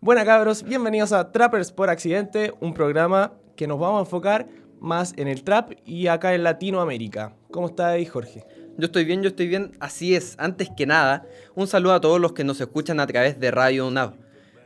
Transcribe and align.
Buenas 0.00 0.24
cabros, 0.24 0.62
bienvenidos 0.62 1.12
a 1.12 1.30
Trappers 1.30 1.70
por 1.72 1.90
Accidente, 1.90 2.54
un 2.60 2.72
programa 2.72 3.34
que 3.56 3.66
nos 3.66 3.78
vamos 3.78 3.98
a 3.98 4.00
enfocar 4.00 4.48
más 4.80 5.12
en 5.18 5.28
el 5.28 5.44
trap 5.44 5.72
y 5.84 6.06
acá 6.06 6.34
en 6.34 6.44
Latinoamérica. 6.44 7.34
¿Cómo 7.50 7.66
está 7.66 7.94
Jorge? 8.10 8.44
Yo 8.78 8.86
estoy 8.86 9.04
bien, 9.04 9.22
yo 9.22 9.28
estoy 9.28 9.48
bien. 9.48 9.72
Así 9.80 10.14
es, 10.14 10.36
antes 10.38 10.70
que 10.74 10.86
nada, 10.86 11.26
un 11.54 11.66
saludo 11.66 11.92
a 11.92 12.00
todos 12.00 12.18
los 12.18 12.32
que 12.32 12.44
nos 12.44 12.60
escuchan 12.60 13.00
a 13.00 13.06
través 13.06 13.38
de 13.38 13.50
Radio 13.50 13.90
Nav. 13.90 14.14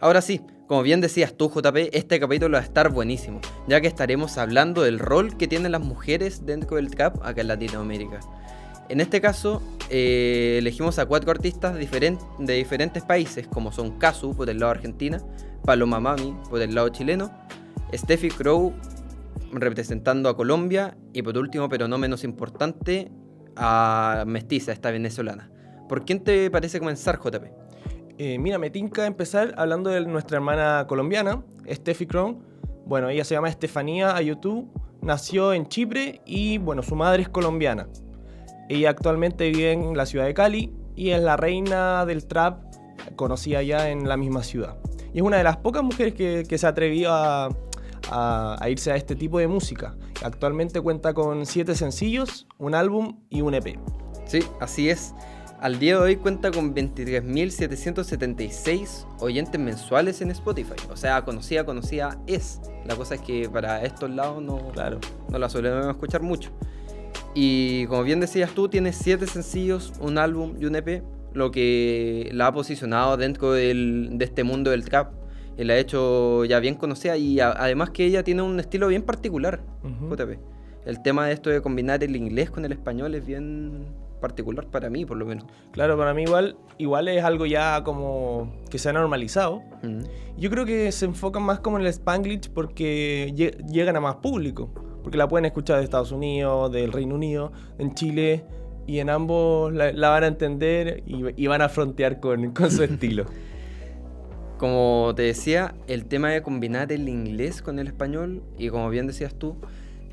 Ahora 0.01 0.23
sí, 0.23 0.41
como 0.67 0.83
bien 0.83 1.01
decías 1.01 1.35
tú, 1.35 1.51
JP, 1.51 1.91
este 1.93 2.19
capítulo 2.19 2.55
va 2.55 2.61
a 2.61 2.65
estar 2.65 2.91
buenísimo, 2.91 3.41
ya 3.69 3.81
que 3.81 3.87
estaremos 3.87 4.39
hablando 4.39 4.83
del 4.83 4.99
rol 4.99 5.37
que 5.37 5.47
tienen 5.47 5.73
las 5.73 5.81
mujeres 5.83 6.47
dentro 6.47 6.77
del 6.77 6.91
trap 6.91 7.23
acá 7.23 7.43
en 7.43 7.49
Latinoamérica. 7.49 8.21
En 8.89 9.01
este 9.01 9.21
caso, 9.21 9.63
eh, 9.91 10.57
elegimos 10.59 10.99
a 10.99 11.07
cuatro 11.07 11.31
artistas 11.31 11.75
de 11.75 12.55
diferentes 12.55 13.03
países, 13.03 13.47
como 13.47 13.73
son 13.73 13.99
Kazu 13.99 14.35
por 14.35 14.49
el 14.49 14.59
lado 14.59 14.73
argentina, 14.73 15.21
Paloma 15.65 16.01
Mami 16.01 16.37
por 16.49 16.61
el 16.61 16.75
lado 16.75 16.89
chileno, 16.91 17.31
Steffi 17.95 18.29
Crow 18.29 18.73
representando 19.53 20.29
a 20.29 20.37
Colombia 20.37 20.97
y 21.13 21.23
por 21.23 21.37
último, 21.39 21.69
pero 21.69 21.89
no 21.89 21.99
menos 21.99 22.25
importante, 22.25 23.11
a 23.57 24.25
Mestiza, 24.27 24.73
esta 24.73 24.91
venezolana. 24.91 25.51
¿Por 25.89 26.05
quién 26.05 26.25
te 26.25 26.51
parece 26.51 26.79
comenzar, 26.79 27.21
JP? 27.23 27.64
Eh, 28.17 28.39
mira, 28.39 28.59
me 28.59 28.71
tinca 28.71 29.07
empezar 29.07 29.55
hablando 29.57 29.91
de 29.91 30.01
nuestra 30.03 30.37
hermana 30.37 30.87
colombiana, 30.89 31.43
Steffi 31.69 32.07
Crow. 32.07 32.41
Bueno, 32.87 33.09
ella 33.09 33.25
se 33.25 33.35
llama 33.35 33.49
Estefanía 33.49 34.15
Ayutú, 34.15 34.71
nació 35.03 35.53
en 35.53 35.67
Chipre 35.67 36.21
y 36.25 36.59
bueno, 36.59 36.83
su 36.83 36.95
madre 36.95 37.23
es 37.23 37.29
colombiana. 37.29 37.89
Ella 38.69 38.91
actualmente 38.91 39.51
vive 39.51 39.73
en 39.73 39.97
la 39.97 40.07
ciudad 40.07 40.27
de 40.27 40.35
Cali 40.35 40.73
y 40.95 41.11
es 41.11 41.21
la 41.21 41.37
reina 41.37 42.07
del 42.07 42.27
trap 42.27 42.63
conocida 43.17 43.63
ya 43.63 43.91
en 43.91 44.09
la 44.09 44.17
misma 44.17 44.45
ciudad. 44.45 44.77
Y 45.13 45.19
es 45.19 45.23
una 45.23 45.39
de 45.39 45.45
las 45.45 45.57
pocas 45.57 45.83
mujeres 45.83 46.15
que, 46.15 46.59
se 46.59 46.67
atrevió 46.67 47.13
a, 47.13 47.49
a, 48.11 48.69
irse 48.69 48.93
a 48.93 48.97
este 48.97 49.17
tipo 49.17 49.39
de 49.39 49.49
música. 49.49 49.97
Actualmente 50.23 50.81
cuenta 50.81 51.15
con 51.15 51.47
siete 51.47 51.75
sencillos, 51.75 52.47
un 52.59 52.75
álbum 52.75 53.19
y 53.29 53.43
un 53.43 53.55
EP. 53.55 53.79
Sí, 54.27 54.41
así 54.61 54.89
es. 54.89 55.15
Al 55.65 55.79
día 55.79 55.95
de 55.95 56.01
hoy 56.01 56.17
cuenta 56.17 56.51
con 56.51 56.75
23.776 56.75 59.07
oyentes 59.21 59.59
mensuales 59.59 60.21
en 60.21 60.31
Spotify. 60.31 60.75
O 60.91 60.97
sea, 60.99 61.25
conocida, 61.25 61.65
conocida 61.65 62.19
es. 62.27 62.61
La 62.85 62.95
cosa 62.97 63.15
es 63.15 63.23
que 63.23 63.49
para 63.49 63.83
estos 63.83 64.11
lados 64.11 64.43
no, 64.43 64.69
claro. 64.73 65.01
no 65.31 65.39
la 65.39 65.49
solemos 65.49 65.87
escuchar 65.87 66.21
mucho. 66.21 66.51
Y 67.35 67.87
como 67.87 68.03
bien 68.03 68.21
decías 68.21 68.51
tú, 68.51 68.69
tiene 68.69 68.93
siete 68.93 69.27
sencillos, 69.27 69.95
un 70.01 70.19
álbum 70.19 70.55
y 70.61 70.67
un 70.67 70.77
EP, 70.77 71.03
lo 71.33 71.51
que 71.51 72.29
la 72.35 72.49
ha 72.49 72.53
posicionado 72.53 73.17
dentro 73.17 73.53
de 73.53 74.19
este 74.21 74.45
mundo 74.45 74.71
del 74.71 74.85
trap. 74.85 75.15
Y 75.57 75.65
la 75.65 75.73
ha 75.73 75.79
hecho 75.79 76.45
ya 76.45 76.61
bien 76.61 76.75
conocida 76.75 77.17
y 77.17 77.41
además 77.41 77.89
que 77.89 78.05
ella 78.05 78.23
tiene 78.23 78.43
un 78.43 78.61
estilo 78.61 78.89
bien 78.89 79.01
particular, 79.01 79.63
JP. 79.83 80.39
El 80.85 81.03
tema 81.03 81.27
de 81.27 81.33
esto 81.33 81.49
de 81.49 81.63
combinar 81.63 82.05
el 82.05 82.17
inglés 82.17 82.51
con 82.51 82.67
el 82.67 82.73
español 82.73 83.15
es 83.15 83.25
bien 83.25 84.04
particular 84.27 84.67
para 84.67 84.91
mí, 84.91 85.05
por 85.05 85.17
lo 85.17 85.27
menos. 85.27 85.45
Claro, 85.73 85.97
para 85.97 86.15
mí 86.15 86.23
igual, 86.23 86.57
igual 86.79 87.09
es 87.09 87.23
algo 87.23 87.47
ya 87.47 87.85
como 87.85 88.53
que 88.71 88.79
se 88.79 88.89
ha 88.89 88.93
normalizado. 88.93 89.63
Yo 90.37 90.51
creo 90.51 90.65
que 90.65 90.91
se 90.93 91.05
enfocan 91.05 91.43
más 91.43 91.61
como 91.61 91.79
en 91.79 91.83
el 91.83 91.89
spanglish 91.89 92.51
porque 92.51 93.33
llegan 93.35 93.97
a 93.97 94.01
más 94.01 94.17
público 94.17 94.71
porque 95.05 95.19
la 95.19 95.29
pueden 95.29 95.45
escuchar 95.45 95.77
de 95.79 95.85
Estados 95.85 96.13
Unidos, 96.13 96.73
del 96.73 96.91
Reino 96.91 97.15
Unido, 97.15 97.53
en 97.79 97.95
Chile, 97.95 98.47
y 98.87 98.99
en 98.99 99.11
ambos 99.11 99.73
la, 99.73 99.93
van 100.09 100.25
a 100.25 100.27
entender 100.27 101.03
y, 101.07 101.47
van 101.47 101.63
a 101.63 101.69
frontear 101.69 102.21
con, 102.21 102.53
con 102.53 102.71
su 102.71 102.83
estilo. 102.83 103.27
Como 104.57 105.13
te 105.15 105.23
decía, 105.23 105.75
el 105.87 106.07
tema 106.07 106.31
de 106.31 106.43
combinar 106.43 106.91
el 106.91 107.09
inglés 107.09 107.61
con 107.61 107.79
el 107.79 107.87
español, 107.87 108.43
y 108.59 108.71
como 108.71 108.89
bien 108.89 109.07
decías 109.07 109.35
tú, 109.35 109.57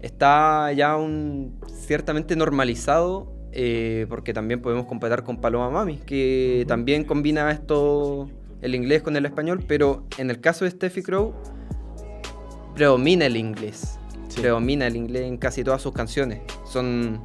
está 0.02 0.72
ya 0.74 0.98
un, 0.98 1.58
ciertamente 1.68 2.36
normalizado, 2.36 3.32
eh, 3.52 4.06
porque 4.10 4.34
también 4.34 4.62
podemos 4.62 4.86
comparar 4.86 5.24
con 5.24 5.42
Paloma 5.42 5.70
Mami, 5.70 5.98
que 5.98 6.66
también 6.68 7.04
combina 7.04 7.52
esto, 7.52 8.30
el 8.62 8.76
inglés 8.76 9.02
con 9.02 9.16
el 9.16 9.26
español, 9.26 9.64
pero 9.68 10.06
en 10.18 10.30
el 10.30 10.40
caso 10.40 10.66
de 10.66 10.72
Steffi 10.72 11.02
Crow, 11.02 11.34
predomina 12.76 13.26
el 13.26 13.38
inglés 13.38 14.00
predomina 14.36 14.88
el 14.88 14.96
inglés 14.96 15.24
en 15.24 15.38
casi 15.38 15.64
todas 15.64 15.82
sus 15.82 15.94
canciones. 15.94 16.42
Son 16.66 17.22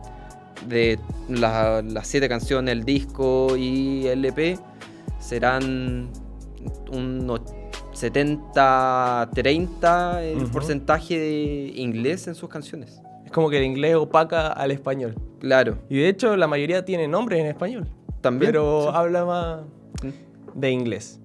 de 0.66 0.98
las 1.28 2.06
siete 2.06 2.28
canciones, 2.28 2.72
el 2.72 2.84
disco 2.84 3.56
y 3.56 4.06
el 4.06 4.24
EP, 4.24 4.58
serán 5.20 6.08
un 6.90 7.28
70-30 7.92 10.22
el 10.22 10.46
porcentaje 10.46 11.18
de 11.18 11.72
inglés 11.76 12.26
en 12.26 12.34
sus 12.34 12.48
canciones. 12.48 13.02
Como 13.36 13.50
que 13.50 13.58
el 13.58 13.64
inglés 13.64 13.96
opaca 13.96 14.46
al 14.46 14.70
español. 14.70 15.14
Claro. 15.40 15.76
Y 15.90 15.98
de 15.98 16.08
hecho 16.08 16.38
la 16.38 16.46
mayoría 16.46 16.86
tiene 16.86 17.06
nombres 17.06 17.38
en 17.38 17.44
español. 17.44 17.86
También. 18.22 18.50
Pero 18.50 18.88
habla 18.96 19.26
más 19.26 19.60
de 20.54 20.70
inglés. 20.70 21.20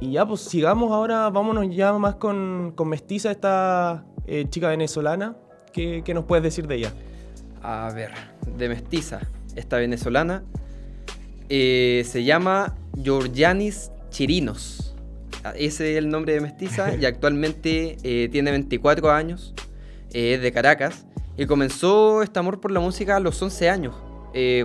Y 0.00 0.10
ya, 0.10 0.26
pues 0.26 0.40
sigamos 0.40 0.90
ahora, 0.90 1.30
vámonos 1.30 1.72
ya 1.72 1.92
más 1.92 2.16
con, 2.16 2.72
con 2.74 2.88
Mestiza, 2.88 3.30
esta 3.30 4.04
eh, 4.26 4.46
chica 4.48 4.70
venezolana. 4.70 5.36
¿Qué, 5.72 6.02
nos 6.12 6.24
puedes 6.24 6.42
decir 6.42 6.66
de 6.66 6.74
ella? 6.74 6.92
A 7.62 7.92
ver, 7.94 8.10
de 8.58 8.68
mestiza, 8.68 9.20
esta 9.54 9.76
venezolana 9.76 10.42
eh, 11.48 12.02
se 12.04 12.24
llama 12.24 12.74
Georgianis 13.00 13.92
Chirinos. 14.10 14.96
Ese 15.54 15.92
es 15.92 15.98
el 15.98 16.08
nombre 16.08 16.34
de 16.34 16.40
mestiza 16.40 16.96
y 17.00 17.04
actualmente 17.04 17.96
eh, 18.02 18.28
tiene 18.28 18.50
24 18.50 19.12
años, 19.12 19.54
es 20.12 20.42
de 20.42 20.50
Caracas 20.50 21.06
y 21.36 21.46
comenzó 21.46 22.22
este 22.22 22.38
amor 22.38 22.60
por 22.60 22.70
la 22.70 22.80
música 22.80 23.16
a 23.16 23.20
los 23.20 23.40
11 23.40 23.70
años, 23.70 23.94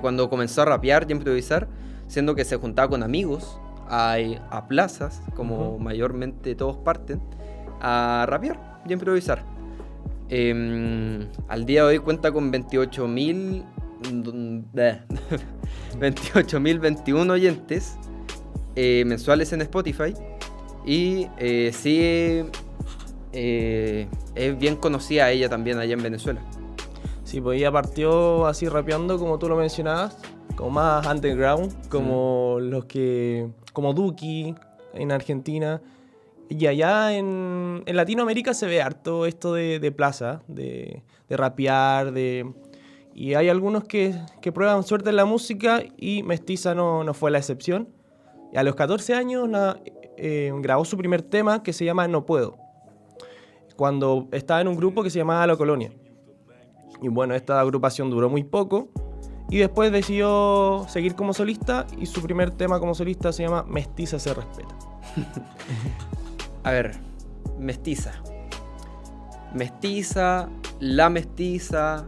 cuando 0.02 0.30
comenzó 0.30 0.62
a 0.62 0.66
rapear 0.66 1.06
y 1.08 1.14
a 1.14 1.16
improvisar, 1.16 1.68
siendo 2.08 2.36
que 2.36 2.46
se 2.46 2.56
juntaba 2.56 2.90
con 2.90 3.04
amigos 3.04 3.60
a, 3.90 4.16
a 4.50 4.68
plazas, 4.68 5.22
como 5.36 5.78
mayormente 5.80 6.56
todos 6.56 6.78
parten, 6.78 7.22
a 7.82 8.26
rapear 8.28 8.82
y 8.88 8.94
improvisar. 8.94 9.44
Em, 10.30 11.28
al 11.48 11.66
día 11.66 11.84
de 11.84 11.88
hoy 11.88 12.00
cuenta 12.00 12.32
con 12.32 12.52
28.000 12.52 13.64
28.021 16.00 17.30
oyentes 17.32 17.98
eh, 18.76 19.04
mensuales 19.06 19.54
en 19.54 19.62
Spotify 19.62 20.14
y 20.86 21.28
eh, 21.38 21.72
eh, 23.34 24.08
es 24.38 24.58
bien 24.58 24.76
conocida 24.76 25.32
ella 25.32 25.50
también 25.50 25.80
allá 25.80 25.94
en 25.94 26.04
Venezuela. 26.04 26.42
Sí, 27.24 27.42
pues 27.42 27.60
ella 27.60 27.72
partió 27.72 28.46
así 28.46 28.70
rapeando 28.70 29.18
como 29.18 29.38
tú 29.38 29.50
lo 29.50 29.58
mencionabas, 29.58 30.18
como 30.56 30.70
más 30.72 31.06
underground, 31.06 31.90
como 31.90 32.58
los 32.62 32.86
que, 32.86 33.50
como 33.74 33.94
Duki 33.94 34.56
en 34.94 35.12
Argentina 35.12 35.82
y 36.50 36.68
allá 36.68 37.14
en, 37.14 37.84
Latinoamérica 37.86 38.54
se 38.54 38.68
ve 38.68 38.82
harto 38.82 39.26
esto 39.26 39.54
de, 39.54 39.92
plaza, 39.92 40.42
de, 40.48 41.04
rapear, 41.30 42.12
de... 42.12 42.52
Y 43.14 43.34
hay 43.34 43.50
algunos 43.50 43.84
que, 43.84 44.16
prueban 44.54 44.84
suerte 44.84 45.10
en 45.10 45.16
la 45.16 45.26
música 45.26 45.84
y 45.98 46.24
Mestiza 46.24 46.76
no, 46.76 47.04
no 47.04 47.14
fue 47.14 47.32
la 47.32 47.40
excepción. 47.40 47.90
Y 48.54 48.58
a 48.58 48.64
los 48.64 48.76
14 48.76 49.14
años 49.14 49.50
eh, 50.18 50.52
grabó 50.60 50.86
su 50.86 50.98
primer 50.98 51.22
tema 51.22 51.64
que 51.64 51.74
se 51.74 51.84
llama 51.84 52.08
No 52.08 52.26
Puedo, 52.26 52.58
cuando 53.78 54.28
estaba 54.32 54.60
en 54.60 54.68
un 54.68 54.76
grupo 54.76 55.04
que 55.04 55.10
se 55.10 55.20
llamaba 55.20 55.48
La 55.48 55.56
Colonia. 55.56 55.92
Y 57.02 57.08
bueno, 57.08 57.36
esta 57.36 57.62
agrupación 57.62 58.10
duró 58.10 58.30
muy 58.30 58.44
poco 58.44 58.90
y 59.50 59.60
después 59.60 59.92
decidió 59.92 60.86
seguir 60.90 61.16
como 61.16 61.34
solista 61.34 61.88
y 61.98 62.08
su 62.08 62.22
primer 62.22 62.52
tema 62.52 62.80
como 62.80 62.94
solista 62.94 63.32
se 63.32 63.44
llama 63.44 63.64
Mestiza 63.64 64.20
se 64.20 64.34
respeta. 64.34 64.76
A 66.64 66.72
ver, 66.72 66.98
mestiza. 67.58 68.12
Mestiza, 69.54 70.50
la 70.80 71.10
mestiza, 71.10 72.06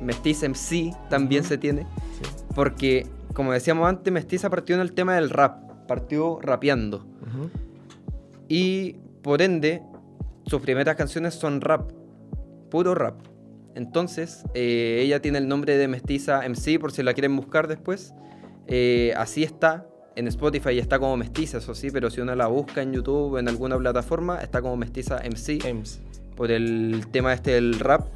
mestiza 0.00 0.46
en 0.46 0.54
sí 0.54 0.92
también 1.08 1.44
se 1.44 1.58
tiene. 1.58 1.86
Porque, 2.54 3.06
como 3.34 3.52
decíamos 3.52 3.88
antes, 3.88 4.12
mestiza 4.12 4.50
partió 4.50 4.74
en 4.74 4.80
el 4.80 4.92
tema 4.92 5.14
del 5.14 5.30
rap, 5.30 5.86
partió 5.86 6.40
rapeando. 6.40 7.06
Y 8.48 8.94
por 9.22 9.40
ende, 9.40 9.82
sus 10.46 10.60
primeras 10.60 10.96
canciones 10.96 11.34
son 11.34 11.60
rap, 11.60 11.92
puro 12.70 12.94
rap. 12.94 13.16
Entonces, 13.74 14.44
eh, 14.54 15.00
ella 15.02 15.20
tiene 15.22 15.38
el 15.38 15.48
nombre 15.48 15.76
de 15.76 15.88
Mestiza 15.88 16.42
MC, 16.46 16.78
por 16.78 16.92
si 16.92 17.02
la 17.02 17.14
quieren 17.14 17.34
buscar 17.36 17.68
después. 17.68 18.14
Eh, 18.66 19.14
así 19.16 19.42
está, 19.42 19.86
en 20.16 20.28
Spotify 20.28 20.78
está 20.78 20.98
como 20.98 21.16
mestiza, 21.16 21.58
eso 21.58 21.74
sí, 21.74 21.90
pero 21.90 22.10
si 22.10 22.20
uno 22.20 22.34
la 22.34 22.46
busca 22.46 22.82
en 22.82 22.92
YouTube 22.92 23.32
o 23.32 23.38
en 23.38 23.48
alguna 23.48 23.78
plataforma, 23.78 24.40
está 24.40 24.60
como 24.60 24.76
mestiza 24.76 25.20
MC. 25.24 25.58
Por 26.36 26.50
el 26.50 27.06
tema 27.10 27.32
este 27.32 27.52
del 27.52 27.78
rap. 27.78 28.08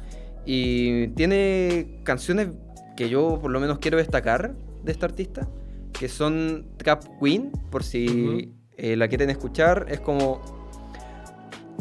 Y 0.45 1.09
tiene 1.09 1.99
canciones 2.03 2.49
que 2.95 3.09
yo 3.09 3.39
por 3.41 3.51
lo 3.51 3.59
menos 3.59 3.79
quiero 3.79 3.97
destacar 3.97 4.55
de 4.83 4.91
esta 4.91 5.05
artista, 5.05 5.47
que 5.91 6.07
son 6.07 6.67
Trap 6.77 7.03
Queen, 7.21 7.51
por 7.69 7.83
si 7.83 8.53
eh, 8.77 8.95
la 8.95 9.07
quieren 9.07 9.29
escuchar. 9.29 9.87
Es 9.89 9.99
como 9.99 10.41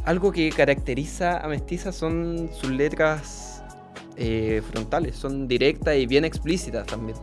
algo 0.07 0.33
que 0.33 0.49
caracteriza 0.51 1.39
a 1.39 1.49
Mestiza 1.49 1.93
son 1.93 2.49
sus 2.53 2.71
letras 2.71 3.63
eh, 4.17 4.63
frontales, 4.71 5.17
son 5.17 5.47
directas 5.47 5.97
y 5.97 6.07
bien 6.07 6.25
explícitas 6.25 6.87
también. 6.87 7.19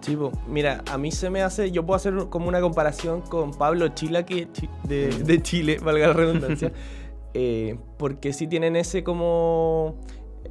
Chivo, 0.00 0.32
mira, 0.48 0.82
a 0.90 0.98
mí 0.98 1.12
se 1.12 1.30
me 1.30 1.42
hace, 1.42 1.70
yo 1.70 1.86
puedo 1.86 1.94
hacer 1.96 2.14
como 2.28 2.48
una 2.48 2.60
comparación 2.60 3.20
con 3.20 3.52
Pablo 3.52 3.86
Chila 3.88 4.24
que 4.26 4.48
de, 4.82 5.08
de 5.08 5.42
Chile, 5.42 5.78
valga 5.80 6.08
la 6.08 6.12
redundancia, 6.14 6.72
eh, 7.34 7.76
porque 7.98 8.32
sí 8.32 8.48
tienen 8.48 8.74
ese 8.74 9.04
como, 9.04 10.00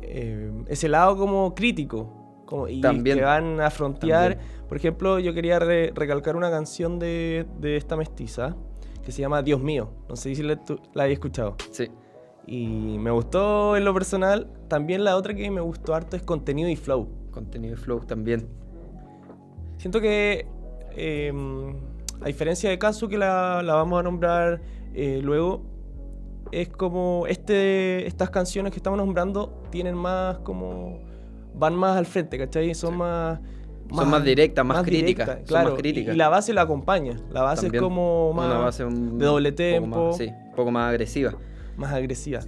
eh, 0.01 0.49
ese 0.67 0.87
lado 0.87 1.17
como 1.17 1.53
crítico, 1.53 2.43
como, 2.45 2.69
y 2.69 2.79
También. 2.79 3.17
que 3.17 3.23
van 3.25 3.59
a 3.59 3.69
frontear. 3.69 4.37
También. 4.37 4.61
Por 4.69 4.77
ejemplo, 4.77 5.19
yo 5.19 5.33
quería 5.33 5.59
re- 5.59 5.91
recalcar 5.93 6.37
una 6.37 6.49
canción 6.49 6.97
de, 6.97 7.45
de 7.59 7.75
esta 7.75 7.97
mestiza 7.97 8.55
que 9.03 9.11
se 9.11 9.21
llama 9.21 9.41
Dios 9.41 9.61
mío, 9.61 9.89
no 10.09 10.15
sé 10.15 10.33
si 10.35 10.43
la, 10.43 10.59
la 10.93 11.03
habéis 11.03 11.17
escuchado. 11.17 11.55
Sí. 11.71 11.89
Y 12.47 12.97
me 12.99 13.11
gustó 13.11 13.77
en 13.77 13.85
lo 13.85 13.93
personal. 13.93 14.47
También 14.67 15.03
la 15.03 15.15
otra 15.15 15.33
que 15.33 15.49
me 15.51 15.61
gustó 15.61 15.93
harto 15.93 16.15
es 16.15 16.23
contenido 16.23 16.69
y 16.69 16.75
flow. 16.75 17.07
Contenido 17.31 17.73
y 17.73 17.77
flow 17.77 17.99
también. 18.01 18.47
Siento 19.77 20.01
que, 20.01 20.45
eh, 20.95 21.31
a 22.21 22.25
diferencia 22.25 22.69
de 22.69 22.77
Kazu, 22.77 23.07
que 23.07 23.17
la, 23.17 23.61
la 23.63 23.75
vamos 23.75 23.99
a 23.99 24.03
nombrar 24.03 24.61
eh, 24.93 25.19
luego, 25.23 25.61
es 26.51 26.67
como 26.69 27.25
este, 27.27 28.05
estas 28.07 28.29
canciones 28.29 28.71
que 28.71 28.77
estamos 28.77 28.97
nombrando 28.97 29.63
tienen 29.69 29.95
más 29.95 30.39
como. 30.39 30.99
van 31.53 31.75
más 31.75 31.97
al 31.97 32.05
frente, 32.05 32.37
¿cachai? 32.37 32.73
Son 32.75 32.91
Sí. 32.91 32.97
más. 32.97 33.39
Son 33.93 34.09
más 34.09 34.23
directas, 34.23 34.65
más 34.65 34.83
críticas, 34.83 35.27
son 35.27 35.35
más 35.37 35.45
claro. 35.47 35.75
críticas. 35.77 36.13
Y 36.15 36.17
la 36.17 36.29
base 36.29 36.53
la 36.53 36.61
acompaña. 36.61 37.17
La 37.31 37.41
base 37.41 37.63
También 37.63 37.83
es 37.83 37.87
como 37.87 38.33
más, 38.33 38.45
Una 38.47 38.57
base 38.59 38.85
un 38.85 39.17
de 39.17 39.25
doble 39.25 39.51
poco 39.51 39.57
tempo. 39.57 40.07
más- 40.07 40.17
sí, 40.17 40.27
un 40.27 40.55
poco 40.55 40.71
más 40.71 40.89
agresiva. 40.89 41.33
más 41.77 41.93
agresiva. 41.93 42.41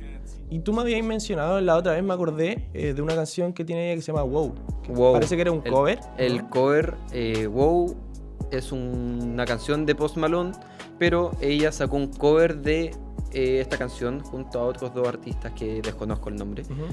Y 0.50 0.60
tú 0.60 0.74
me 0.74 0.81
habías 0.81 1.04
mencionado 1.04 1.60
la 1.62 1.75
otra 1.78 1.94
vez, 1.94 2.04
me 2.04 2.13
acordé 2.13 2.69
eh, 2.74 2.94
de 2.94 3.01
una 3.01 3.16
canción 3.16 3.54
que 3.54 3.66
tiene 3.66 3.88
ella 3.88 3.95
que 3.95 4.01
se 4.04 4.12
llama 4.12 4.24
Wow. 4.24 4.54
que 4.84 4.92
Wow. 4.92 5.13
Parece 5.13 5.36
que 5.36 5.42
era 5.42 5.51
un 5.51 5.62
El- 5.66 5.72
cover. 5.72 6.00
El 6.18 6.48
cover, 6.50 6.95
eh, 7.12 7.48
Wow, 7.48 7.96
es 8.51 8.72
un- 8.72 9.31
una 9.34 9.46
canción 9.46 9.86
de 9.86 9.96
Post 9.96 10.18
Malone, 10.18 10.51
pero 11.00 11.31
ella 11.42 11.72
sacó 11.72 11.96
un 11.98 12.07
cover 12.07 12.57
de 12.62 12.92
eh, 13.36 13.62
esta 13.62 13.80
canción 13.80 14.19
junto 14.19 14.60
a 14.60 14.63
otros 14.66 14.94
dos 14.94 15.07
artistas 15.07 15.51
que 15.54 15.81
desconozco 15.81 16.30
el 16.30 16.36
nombre. 16.36 16.62
Ujú. 16.63 16.84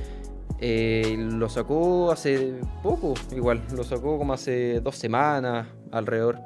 Eh, 0.59 1.17
lo 1.19 1.49
sacó 1.49 2.11
hace 2.11 2.55
poco, 2.83 3.15
igual, 3.35 3.63
lo 3.75 3.85
sacó 3.85 4.19
como 4.19 4.33
hace 4.33 4.81
dos 4.81 4.97
semanas 4.97 5.67
alrededor. 5.91 6.39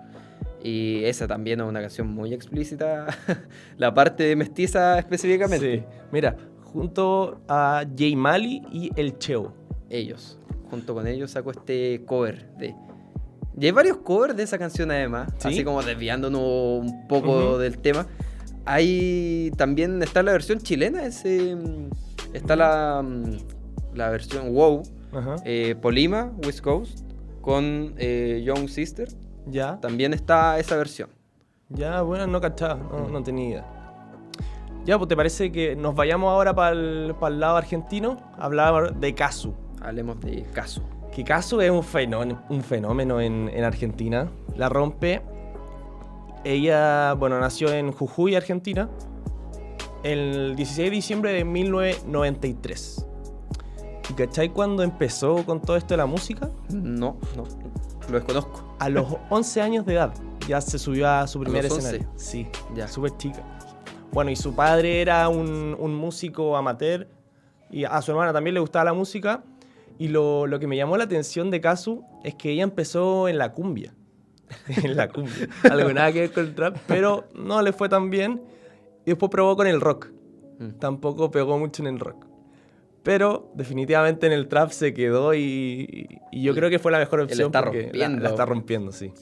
Y 0.62 1.05
esa 1.05 1.27
también 1.27 1.61
es 1.61 1.67
una 1.67 1.81
canción 1.81 2.09
muy 2.09 2.33
explícita, 2.33 3.06
la 3.77 3.93
parte 3.93 4.25
de 4.25 4.37
mestiza 4.37 4.99
específicamente. 4.99 5.79
Sí. 5.79 5.85
Mira, 6.11 6.37
junto 6.62 7.41
a 7.49 7.85
Jay 7.97 8.17
Mali 8.17 8.62
y 8.73 8.91
el 8.97 9.19
Cheo. 9.19 9.53
Ellos, 9.91 10.39
junto 10.71 10.95
con 10.95 11.07
ellos 11.07 11.31
sacó 11.31 11.50
este 11.50 12.03
cover 12.07 12.49
de... 12.57 12.75
Y 13.61 13.67
hay 13.67 13.71
varios 13.71 13.99
covers 13.99 14.37
de 14.37 14.43
esa 14.43 14.59
canción 14.59 14.91
además, 14.91 15.33
¿Sí? 15.39 15.49
así 15.49 15.65
como 15.65 15.83
desviándonos 15.83 16.41
un 16.43 17.07
poco 17.07 17.59
del 17.59 17.79
tema. 17.79 18.07
Hay 18.65 19.53
también 19.57 20.03
está 20.03 20.23
la 20.25 20.33
versión 20.33 20.59
chilena, 20.59 21.05
ese, 21.05 21.55
mm, 21.55 21.91
está 22.33 22.57
la, 22.57 23.03
mm, 23.03 23.37
la 23.94 24.11
versión 24.11 24.52
Wow, 24.55 24.82
eh, 25.44 25.76
Polima, 25.81 26.32
West 26.44 26.61
Coast, 26.61 27.00
con 27.41 27.94
eh, 27.99 28.43
Young 28.44 28.69
Sister. 28.69 29.08
ya. 29.46 29.79
También 29.81 30.12
está 30.12 30.58
esa 30.58 30.76
versión. 30.76 31.11
Ya, 31.70 32.02
bueno, 32.02 32.26
no 32.26 32.41
cachaba, 32.41 32.76
no, 32.76 33.08
no 33.08 33.23
tenía 33.23 33.49
idea. 33.49 33.75
Ya, 34.85 34.99
pues 34.99 35.08
te 35.08 35.17
parece 35.17 35.50
que 35.50 35.75
nos 35.76 35.94
vayamos 35.94 36.31
ahora 36.31 36.55
para 36.55 36.73
el, 36.73 37.14
lado 37.41 37.56
argentino, 37.56 38.19
hablar 38.38 38.94
de 38.96 39.14
Kazu. 39.14 39.55
Hablemos 39.81 40.20
de 40.20 40.43
caso. 40.52 40.82
Que 41.14 41.25
Kazu 41.25 41.61
es 41.61 41.70
un 41.70 41.82
fenómeno, 41.82 42.43
un 42.50 42.62
fenómeno 42.62 43.20
en, 43.20 43.50
en 43.52 43.64
Argentina. 43.64 44.31
La 44.56 44.69
rompe. 44.69 45.23
Ella, 46.44 47.14
bueno, 47.14 47.40
nació 47.40 47.73
en 47.73 47.93
Jujuy, 47.93 48.35
Argentina, 48.35 48.90
el 50.02 50.55
16 50.55 50.90
de 50.90 50.94
diciembre 50.94 51.32
de 51.32 51.44
1993. 51.44 53.06
¿Y 54.11 54.12
cachai 54.15 54.51
cuando 54.51 54.83
empezó 54.83 55.45
con 55.47 55.61
todo 55.61 55.77
esto 55.77 55.95
de 55.95 55.99
la 55.99 56.06
música? 56.06 56.51
No, 56.71 57.17
no, 57.37 57.45
lo 58.11 58.15
desconozco. 58.19 58.77
A 58.79 58.89
los 58.89 59.06
11 59.31 59.61
años 59.62 59.87
de 59.87 59.95
edad 59.95 60.12
ya 60.47 60.61
se 60.61 60.79
subió 60.79 61.09
a 61.09 61.27
su 61.27 61.41
primer 61.41 61.65
los 61.65 61.73
11? 61.75 61.87
escenario. 61.89 62.12
Sí, 62.17 62.47
Ya. 62.75 62.87
súper 62.89 63.17
chica. 63.17 63.43
Bueno, 64.12 64.31
y 64.31 64.37
su 64.37 64.55
padre 64.55 65.01
era 65.01 65.29
un, 65.29 65.77
un 65.79 65.95
músico 65.95 66.56
amateur 66.56 67.09
y 67.71 67.85
a 67.85 68.01
su 68.03 68.12
hermana 68.12 68.33
también 68.33 68.55
le 68.55 68.61
gustaba 68.61 68.85
la 68.85 68.93
música. 68.93 69.43
Y 69.99 70.09
lo, 70.09 70.47
lo 70.47 70.59
que 70.59 70.67
me 70.67 70.77
llamó 70.77 70.97
la 70.97 71.05
atención 71.05 71.50
de 71.50 71.61
Kazu 71.61 72.05
es 72.25 72.35
que 72.35 72.50
ella 72.50 72.62
empezó 72.65 73.29
en 73.29 73.39
la 73.39 73.53
cumbia. 73.53 73.95
en 74.69 74.97
la 74.97 75.09
cumbia. 75.09 75.49
Algo 75.71 75.93
nada 75.93 76.12
que 76.12 76.21
ver 76.21 76.33
con 76.33 76.45
el 76.45 76.55
trap, 76.55 76.77
pero 76.87 77.25
no 77.35 77.62
le 77.62 77.73
fue 77.73 77.89
tan 77.89 78.11
bien. 78.11 78.43
Y 79.07 79.11
después 79.11 79.31
probó 79.31 79.57
con 79.57 79.67
el 79.67 79.81
rock. 79.81 80.09
Mm. 80.59 80.71
Tampoco 80.79 81.31
pegó 81.31 81.59
mucho 81.59 81.83
en 81.83 81.89
el 81.89 81.99
rock. 82.00 82.27
Pero 83.05 83.53
definitivamente 83.55 84.27
en 84.27 84.33
el 84.33 84.49
trap 84.49 84.71
se 84.71 84.93
quedó 84.95 85.35
y, 85.35 86.09
y 86.33 86.43
yo 86.43 86.55
creo 86.55 86.69
que 86.71 86.79
fue 86.81 86.91
la 86.91 86.99
mejor 86.99 87.21
opción. 87.21 87.47
está 87.47 87.62
porque 87.62 87.83
la- 87.83 88.06
rompiendo. 88.06 88.23
La, 88.23 88.29
está 88.31 88.47
rompiendo, 88.47 88.93
sí. 88.93 89.12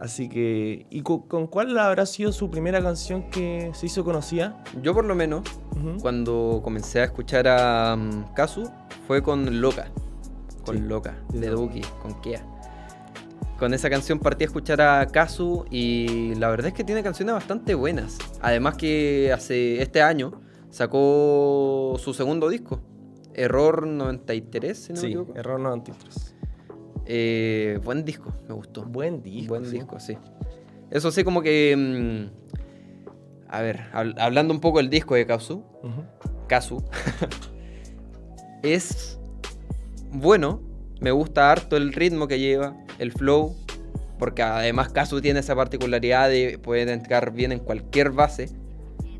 Así 0.00 0.28
que... 0.28 0.84
¿Y 0.90 1.02
cu- 1.02 1.28
con, 1.28 1.46
cuál 1.46 1.78
habrá 1.78 2.06
sido 2.06 2.32
su 2.32 2.50
primera 2.50 2.82
canción 2.82 3.30
que 3.30 3.70
se 3.74 3.86
hizo 3.86 4.02
conocida? 4.04 4.64
Yo 4.82 4.94
por 4.94 5.04
lo 5.04 5.14
menos 5.14 5.42
cuando 6.00 6.60
comencé 6.64 7.00
a 7.00 7.04
escuchar 7.04 7.46
a 7.46 7.94
um, 7.94 8.24
Kazu 8.34 8.68
fue 9.06 9.22
con 9.22 9.60
Loca. 9.60 9.88
Con 10.64 10.76
Sí, 10.78 10.82
Loca, 10.82 11.14
de. 11.32 11.48
Duki, 11.50 11.82
con 12.00 12.20
Kea. 12.20 12.44
Con 13.58 13.74
esa 13.74 13.88
canción 13.90 14.18
partí 14.18 14.42
a 14.44 14.46
escuchar 14.46 14.80
a 14.80 15.06
Kazu 15.06 15.66
y 15.70 16.34
la 16.34 16.48
verdad 16.48 16.68
es 16.68 16.72
que 16.74 16.82
tiene 16.82 17.02
canciones 17.04 17.34
bastante 17.34 17.74
buenas. 17.74 18.18
Además 18.40 18.76
que 18.76 19.30
hace 19.32 19.80
este 19.82 20.02
año 20.02 20.40
sacó 20.72 21.94
su 21.98 22.14
segundo 22.14 22.48
disco, 22.48 22.80
Error 23.34 23.86
93, 23.86 24.76
si 24.78 24.88
no 24.92 24.94
me 24.96 25.00
Sí, 25.00 25.06
equivoco. 25.08 25.36
Error 25.36 25.60
93. 25.60 26.34
Eh, 27.06 27.78
buen 27.84 28.04
disco, 28.04 28.32
me 28.48 28.54
gustó. 28.54 28.84
Buen 28.84 29.22
disco. 29.22 29.50
Buen 29.50 29.66
sí. 29.66 29.72
disco, 29.72 30.00
sí. 30.00 30.16
Eso 30.90 31.10
sí, 31.10 31.22
como 31.24 31.42
que... 31.42 31.74
mm, 31.76 32.42
a 33.48 33.60
ver, 33.60 33.80
hab- 33.92 34.14
hablando 34.18 34.54
un 34.54 34.60
poco 34.60 34.78
del 34.78 34.88
disco 34.90 35.14
de 35.14 35.26
Kazu, 35.26 35.62
Ujú. 35.82 36.04
Kazu, 36.48 36.82
es 38.62 39.18
bueno. 40.10 40.60
Me 41.00 41.10
gusta 41.10 41.50
harto 41.50 41.76
el 41.76 41.92
ritmo 41.92 42.28
que 42.28 42.38
lleva, 42.38 42.76
el 43.00 43.10
flow, 43.10 43.56
porque 44.20 44.42
además 44.42 44.92
Kazu 44.92 45.20
tiene 45.20 45.40
esa 45.40 45.56
particularidad 45.56 46.28
de 46.28 46.58
poder 46.62 46.88
entrar 46.90 47.32
bien 47.32 47.50
en 47.50 47.58
cualquier 47.58 48.10
base 48.12 48.48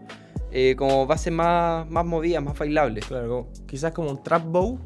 eh, 0.52 0.74
como 0.76 1.06
bases 1.06 1.32
más, 1.32 1.88
más 1.90 2.04
movidas, 2.06 2.42
más 2.42 2.56
bailables. 2.58 3.04
Claro, 3.06 3.28
como- 3.28 3.66
quizás 3.66 3.92
como 3.92 4.10
un 4.10 4.22
trap 4.22 4.44
bow. 4.46 4.78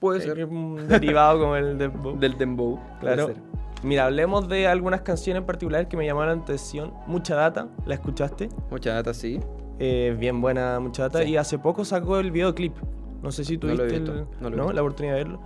Puede 0.00 0.20
ser. 0.20 0.44
un 0.46 0.88
derivado 0.88 1.38
como 1.38 1.54
el 1.56 1.78
de 1.78 1.86
bow. 1.86 2.18
Del 2.18 2.36
dembow. 2.36 2.80
puede 3.00 3.14
Claro. 3.14 3.26
ser. 3.28 3.36
Mira, 3.84 4.06
hablemos 4.06 4.48
de 4.48 4.66
algunas 4.66 5.02
canciones 5.02 5.40
en 5.42 5.46
particular 5.46 5.86
que 5.88 5.96
me 5.96 6.04
llamaron 6.06 6.38
la 6.38 6.42
atención. 6.42 6.92
Mucha 7.06 7.36
data, 7.36 7.68
¿la 7.86 7.94
escuchaste? 7.94 8.48
Mucha 8.70 8.94
data, 8.94 9.14
sí. 9.14 9.38
Eh, 9.78 10.16
bien 10.18 10.40
buena, 10.40 10.78
mucha 10.80 11.04
data. 11.04 11.22
Sí. 11.22 11.30
Y 11.30 11.36
hace 11.36 11.58
poco 11.58 11.84
sacó 11.84 12.18
el 12.18 12.30
videoclip. 12.32 12.74
No 13.22 13.30
sé 13.30 13.44
si 13.44 13.54
No 13.54 13.60
tuviste 13.60 13.84
visto, 13.86 14.12
el- 14.12 14.26
no 14.40 14.50
¿no? 14.50 14.72
la 14.72 14.82
oportunidad 14.82 15.14
de 15.14 15.22
verlo. 15.24 15.40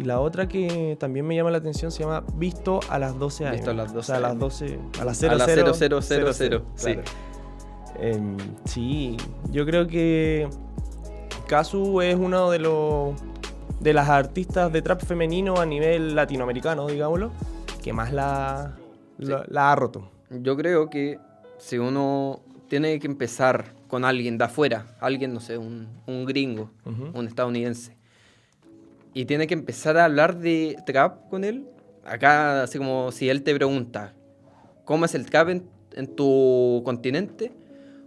Y 0.00 0.04
la 0.04 0.18
otra 0.20 0.48
que 0.48 0.96
también 0.98 1.26
me 1.26 1.36
llama 1.36 1.50
la 1.50 1.58
atención 1.58 1.90
se 1.92 2.02
llama 2.04 2.24
Visto 2.36 2.80
a 2.88 2.98
las 2.98 3.18
12 3.18 3.46
AM. 3.46 3.52
Visto 3.52 3.70
a 3.70 3.74
las 3.74 3.90
O 3.90 3.94
12 3.96 4.06
sea, 4.06 4.16
a 4.16 4.20
las 4.20 4.30
AM. 4.32 4.38
12. 4.38 4.78
A 4.98 5.04
las 5.04 5.22
A 5.22 5.28
00. 5.28 5.66
las 5.66 6.08
0000, 6.38 6.62
sí. 6.74 6.84
claro. 6.94 7.02
Em, 7.98 8.36
sí, 8.64 9.18
yo 9.50 9.66
creo 9.66 9.86
que 9.86 10.48
Kazu 11.46 12.00
es 12.00 12.14
uno 12.16 12.50
de 12.50 12.58
los 12.60 13.14
de 13.80 13.92
las 13.92 14.08
artistas 14.08 14.72
de 14.72 14.80
trap 14.80 15.02
femenino 15.04 15.58
a 15.60 15.66
nivel 15.66 16.14
latinoamericano, 16.14 16.86
digámoslo, 16.86 17.30
que 17.82 17.92
más 17.92 18.12
la, 18.12 18.76
la, 19.18 19.44
la 19.48 19.72
ha 19.72 19.76
roto. 19.76 20.10
Yo 20.30 20.56
creo 20.56 20.88
que 20.88 21.18
si 21.58 21.76
uno 21.78 22.40
tiene 22.68 22.98
que 23.00 23.06
empezar 23.06 23.74
con 23.88 24.04
alguien 24.06 24.38
de 24.38 24.44
afuera, 24.44 24.86
alguien, 25.00 25.34
no 25.34 25.40
sé, 25.40 25.58
un, 25.58 25.88
un 26.06 26.24
gringo, 26.24 26.70
Ujú. 26.86 27.10
un 27.18 27.26
estadounidense, 27.26 27.96
y 29.14 29.24
tiene 29.24 29.46
que 29.46 29.54
empezar 29.54 29.96
a 29.96 30.04
hablar 30.04 30.38
de 30.38 30.76
trap 30.86 31.28
con 31.28 31.44
él, 31.44 31.66
acá, 32.04 32.62
así 32.62 32.78
como 32.78 33.12
si 33.12 33.28
él 33.28 33.42
te 33.42 33.54
pregunta, 33.54 34.14
¿cómo 34.84 35.04
es 35.04 35.14
el 35.14 35.26
trap 35.26 35.48
en, 35.50 35.68
en 35.92 36.14
tu 36.14 36.82
continente? 36.84 37.52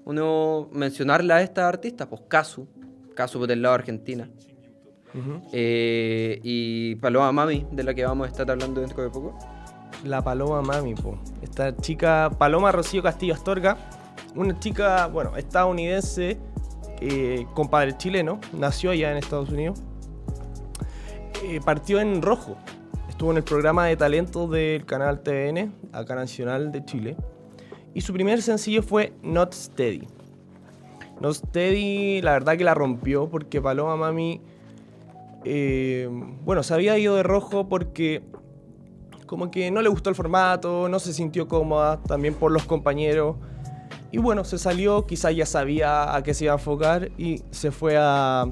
Uno 0.06 0.70
mencionarle 0.72 1.34
a 1.34 1.42
esta 1.42 1.68
artista, 1.68 2.08
pues 2.10 2.22
Kazu, 2.28 2.68
Kazu 3.16 3.40
por 3.40 3.52
el 3.52 3.62
lado 3.62 3.74
de 3.74 3.80
Argentina, 3.80 4.30
eh, 5.52 6.40
y 6.44 6.96
Paloma 6.96 7.32
Mami, 7.32 7.68
de 7.72 7.84
la 7.84 7.94
que 7.94 8.04
vamos 8.06 8.28
a 8.28 8.32
estar 8.32 8.50
hablando 8.50 8.82
dentro 8.82 9.04
de 9.04 9.10
poco. 9.10 9.38
La 10.04 10.22
Paloma 10.22 10.62
Mami, 10.62 10.96
po. 10.96 11.20
Esta 11.42 11.76
chica, 11.78 12.32
Paloma 12.38 12.72
Rocío 12.72 13.04
Castillo 13.04 13.34
Astorga, 13.34 13.78
una 14.36 14.60
chica, 14.60 15.08
bueno, 15.08 15.38
estadounidense, 15.38 16.38
eh, 17.00 17.46
con 17.54 17.70
padre 17.70 17.96
chileno, 17.98 18.40
nació 18.54 18.92
allá 18.92 19.12
en 19.12 19.18
Estados 19.18 19.50
Unidos. 19.50 19.82
Eh, 21.46 21.60
partió 21.64 22.00
en 22.00 22.22
rojo. 22.22 22.56
Estuvo 23.10 23.32
en 23.32 23.38
el 23.38 23.44
programa 23.44 23.88
de 23.88 23.98
talentos 23.98 24.50
del 24.50 24.86
canal 24.86 25.22
TVN, 25.22 25.74
acá 25.92 26.16
Nacional 26.16 26.72
de 26.72 26.86
Chile. 26.86 27.18
Y 27.94 28.00
su 28.00 28.14
primer 28.14 28.42
sencillo 28.42 28.82
fue 28.82 29.12
Not 29.24 29.54
Steady. 29.54 30.08
Not 31.20 31.34
Steady, 31.34 32.22
la 32.22 32.32
verdad 32.32 32.58
que 32.58 32.64
la 32.64 32.74
rompió 32.74 33.30
porque 33.30 33.62
Paloma 33.62 33.98
Mami, 33.98 34.40
eh, 35.44 36.08
bueno, 36.46 36.64
se 36.64 36.74
había 36.74 36.98
ido 36.98 37.18
de 37.18 37.24
rojo 37.24 37.68
porque 37.68 38.24
como 39.28 39.52
que 39.52 39.70
no 39.70 39.82
le 39.82 39.90
gustó 39.90 40.10
el 40.10 40.16
formato, 40.16 40.88
no 40.88 40.98
se 41.00 41.12
sintió 41.12 41.50
cómoda, 41.50 42.02
también 42.04 42.36
por 42.36 42.54
los 42.54 42.64
compañeros. 42.64 43.36
Y 44.14 44.18
bueno, 44.18 44.46
se 44.46 44.58
salió, 44.58 45.06
quizás 45.06 45.36
ya 45.36 45.46
sabía 45.46 46.16
a 46.16 46.24
qué 46.24 46.34
se 46.34 46.46
iba 46.46 46.54
a 46.54 46.58
enfocar 46.58 47.12
y 47.18 47.44
se 47.52 47.72
fue 47.72 47.98
a, 47.98 48.46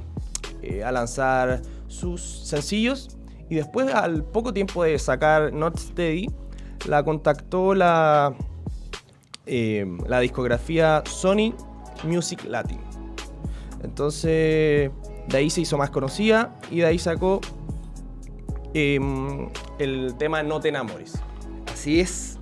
eh, 0.61 0.83
a 0.83 0.91
lanzar 0.91 1.61
sus 1.91 2.21
sencillos. 2.21 3.17
Y 3.49 3.55
después, 3.55 3.93
al 3.93 4.23
poco 4.23 4.53
tiempo 4.53 4.83
de 4.83 4.97
sacar 4.97 5.53
Not 5.53 5.77
Steady, 5.77 6.29
la 6.87 7.03
contactó 7.03 7.75
la, 7.75 8.33
eh, 9.45 9.85
la 10.07 10.19
discografía 10.19 11.03
Sony 11.05 11.53
Music 12.03 12.45
Latin. 12.47 12.79
Entonces, 13.83 14.91
de 15.27 15.37
ahí 15.37 15.49
se 15.49 15.61
hizo 15.61 15.77
más 15.77 15.89
conocida 15.89 16.57
y 16.69 16.77
de 16.79 16.85
ahí 16.85 16.99
sacó 16.99 17.41
em, 18.73 19.49
el 19.79 20.15
tema 20.17 20.43
No 20.43 20.59
te 20.59 20.69
enamores. 20.69 21.13
Así 21.71 21.99
es, 21.99 22.39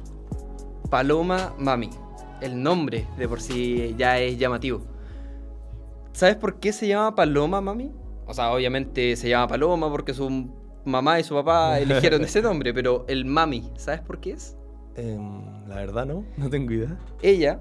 Paloma 0.90 1.54
Mami. 1.58 1.90
El 2.42 2.62
nombre 2.62 3.08
de 3.18 3.28
por 3.28 3.42
sí 3.42 3.96
ya 3.98 4.20
es 4.20 4.38
llamativo. 4.38 4.82
¿Sabes 6.14 6.36
por 6.36 6.60
qué 6.60 6.74
se 6.74 6.88
llama 6.88 7.16
Paloma 7.16 7.62
Mami? 7.62 7.92
O 8.30 8.34
sea, 8.34 8.54
obviamente 8.54 9.16
se 9.16 9.28
llama 9.28 9.48
Paloma 9.48 9.90
porque 9.90 10.14
su 10.14 10.48
mamá 10.86 11.20
y 11.20 11.24
su 11.24 11.34
papá 11.34 11.80
eligieron 11.82 12.24
ese 12.24 12.44
nombre, 12.44 12.74
pero 12.76 13.06
el 13.08 13.26
Mami, 13.26 13.72
¿sabes 13.76 14.02
por 14.02 14.20
qué 14.20 14.34
es? 14.34 14.56
Em, 14.96 15.68
la 15.68 15.76
verdad 15.76 16.06
no, 16.06 16.24
no 16.38 16.48
tengo 16.48 16.72
idea. 16.72 16.96
Ella, 17.24 17.60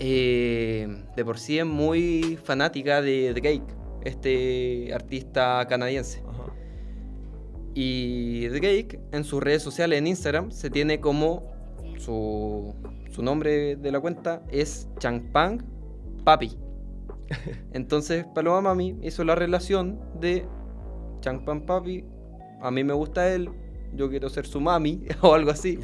eh, 0.00 1.04
de 1.14 1.24
por 1.24 1.38
sí 1.38 1.60
es 1.60 1.66
muy 1.66 2.36
fanática 2.42 3.00
de 3.00 3.32
Drake, 3.32 3.62
este 4.04 4.92
artista 4.92 5.64
canadiense. 5.68 6.20
Ajá. 6.28 6.52
Y 7.74 8.48
Drake 8.48 8.98
en 9.12 9.22
sus 9.22 9.40
redes 9.40 9.62
sociales, 9.62 10.00
en 10.00 10.08
Instagram, 10.08 10.50
se 10.50 10.68
tiene 10.68 10.98
como 10.98 11.52
su, 11.98 12.74
su 13.12 13.22
nombre 13.22 13.76
de 13.76 13.92
la 13.92 14.00
cuenta 14.00 14.42
es 14.50 14.88
Changpang 14.98 15.64
Papi. 16.24 16.61
Entonces 17.72 18.24
Paloma 18.34 18.60
Mami 18.60 18.96
hizo 19.02 19.24
la 19.24 19.34
relación 19.34 20.00
de 20.20 20.46
Changpang 21.20 21.66
Papi, 21.66 22.04
a 22.60 22.70
mí 22.70 22.84
me 22.84 22.92
gusta 22.94 23.32
él, 23.32 23.50
yo 23.94 24.08
quiero 24.08 24.28
ser 24.30 24.46
su 24.46 24.60
mami 24.60 25.02
o 25.20 25.34
algo 25.34 25.50
así. 25.50 25.78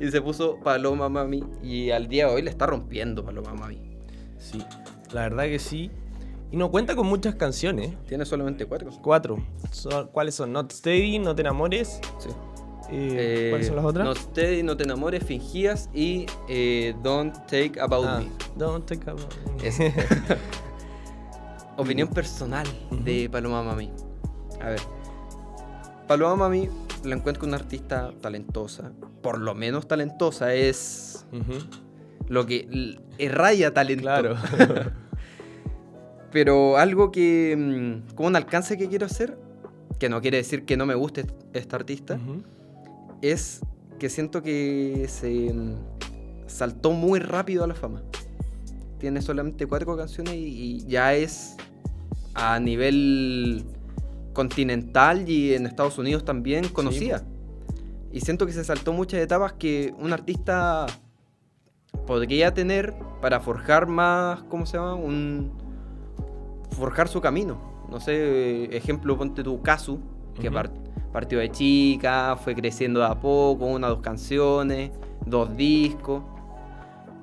Y 0.00 0.10
se 0.10 0.20
puso 0.20 0.58
Paloma 0.60 1.08
Mami 1.08 1.44
y 1.62 1.90
al 1.90 2.08
día 2.08 2.26
de 2.26 2.34
hoy 2.34 2.42
le 2.42 2.50
está 2.50 2.66
rompiendo 2.66 3.24
Paloma 3.24 3.54
Mami. 3.54 3.80
Sí, 4.38 4.58
la 5.12 5.22
verdad 5.22 5.44
que 5.44 5.58
sí. 5.58 5.90
Y 6.50 6.56
no 6.56 6.70
cuenta 6.70 6.94
con 6.94 7.06
muchas 7.06 7.36
canciones. 7.36 7.94
Tiene 8.06 8.26
solamente 8.26 8.66
cuatro. 8.66 8.90
Cuatro. 9.00 9.38
¿Cuáles 10.12 10.34
son? 10.34 10.52
Not 10.52 10.70
Steady, 10.72 11.18
No 11.18 11.34
te 11.34 11.40
enamores. 11.40 11.98
Sí. 12.18 12.28
eh, 12.90 13.46
¿Cuáles 13.50 13.68
son 13.68 13.76
las 13.76 13.84
otras? 13.86 14.04
No 14.06 14.14
te, 14.34 14.62
no 14.62 14.76
te 14.76 14.84
enamores, 14.84 15.24
fingías 15.24 15.88
y 15.94 16.26
eh, 16.50 16.94
Don't 17.02 17.34
Take 17.46 17.80
About 17.80 18.04
Ah, 18.06 18.18
Me. 18.20 18.26
Don't 18.58 18.84
take 18.84 19.08
a- 19.10 19.14
Ese. 19.64 19.94
Opinión 21.76 22.08
personal 22.08 22.66
de 22.90 23.28
Paloma 23.30 23.62
Mami. 23.62 23.90
A 24.60 24.70
ver. 24.70 24.80
Paloma 26.06 26.36
Mami 26.36 26.68
la 27.04 27.16
encuentro 27.16 27.46
una 27.46 27.56
artista 27.56 28.12
talentosa. 28.20 28.92
Por 29.22 29.38
lo 29.38 29.54
menos 29.54 29.88
talentosa. 29.88 30.54
Es 30.54 31.26
lo 32.28 32.46
que 32.46 32.98
raya 33.30 33.72
talento. 33.72 34.02
Claro. 34.02 34.36
Pero 36.32 36.76
algo 36.78 37.10
que. 37.12 37.54
mm, 37.56 38.14
como 38.14 38.28
un 38.28 38.36
alcance 38.36 38.76
que 38.76 38.88
quiero 38.88 39.06
hacer. 39.06 39.38
Que 39.98 40.08
no 40.08 40.20
quiere 40.20 40.38
decir 40.38 40.64
que 40.64 40.76
no 40.76 40.86
me 40.86 40.94
guste 40.94 41.26
esta 41.52 41.76
artista. 41.76 42.18
Es 43.22 43.60
que 43.98 44.08
siento 44.08 44.42
que 44.42 45.06
se 45.08 45.52
mm, 45.52 45.76
saltó 46.46 46.92
muy 46.92 47.20
rápido 47.20 47.64
a 47.64 47.66
la 47.66 47.74
fama. 47.74 48.02
Tiene 49.02 49.20
solamente 49.20 49.66
cuatro 49.66 49.96
canciones 49.96 50.34
y, 50.34 50.76
y 50.76 50.86
ya 50.86 51.12
es 51.12 51.56
a 52.34 52.60
nivel 52.60 53.64
continental 54.32 55.28
y 55.28 55.54
en 55.54 55.66
Estados 55.66 55.98
Unidos 55.98 56.24
también 56.24 56.68
conocida. 56.68 57.24
Y 58.12 58.20
siento 58.20 58.46
que 58.46 58.52
se 58.52 58.62
saltó 58.62 58.92
muchas 58.92 59.18
etapas 59.18 59.54
que 59.54 59.92
un 59.98 60.12
artista 60.12 60.86
podría 62.06 62.54
tener 62.54 62.94
para 63.20 63.40
forjar 63.40 63.88
más, 63.88 64.44
¿cómo 64.44 64.66
se 64.66 64.76
llama? 64.76 64.94
Un 64.94 65.50
forjar 66.70 67.08
su 67.08 67.20
camino. 67.20 67.60
No 67.90 67.98
sé, 67.98 68.66
ejemplo, 68.76 69.18
ponte 69.18 69.42
tu 69.42 69.62
Kazu, 69.62 69.98
que 70.40 70.48
partió 71.12 71.40
de 71.40 71.50
chica, 71.50 72.36
fue 72.36 72.54
creciendo 72.54 73.00
de 73.00 73.06
a 73.06 73.18
poco, 73.18 73.66
una, 73.66 73.88
dos 73.88 74.00
canciones, 74.00 74.92
dos 75.26 75.56
discos. 75.56 76.22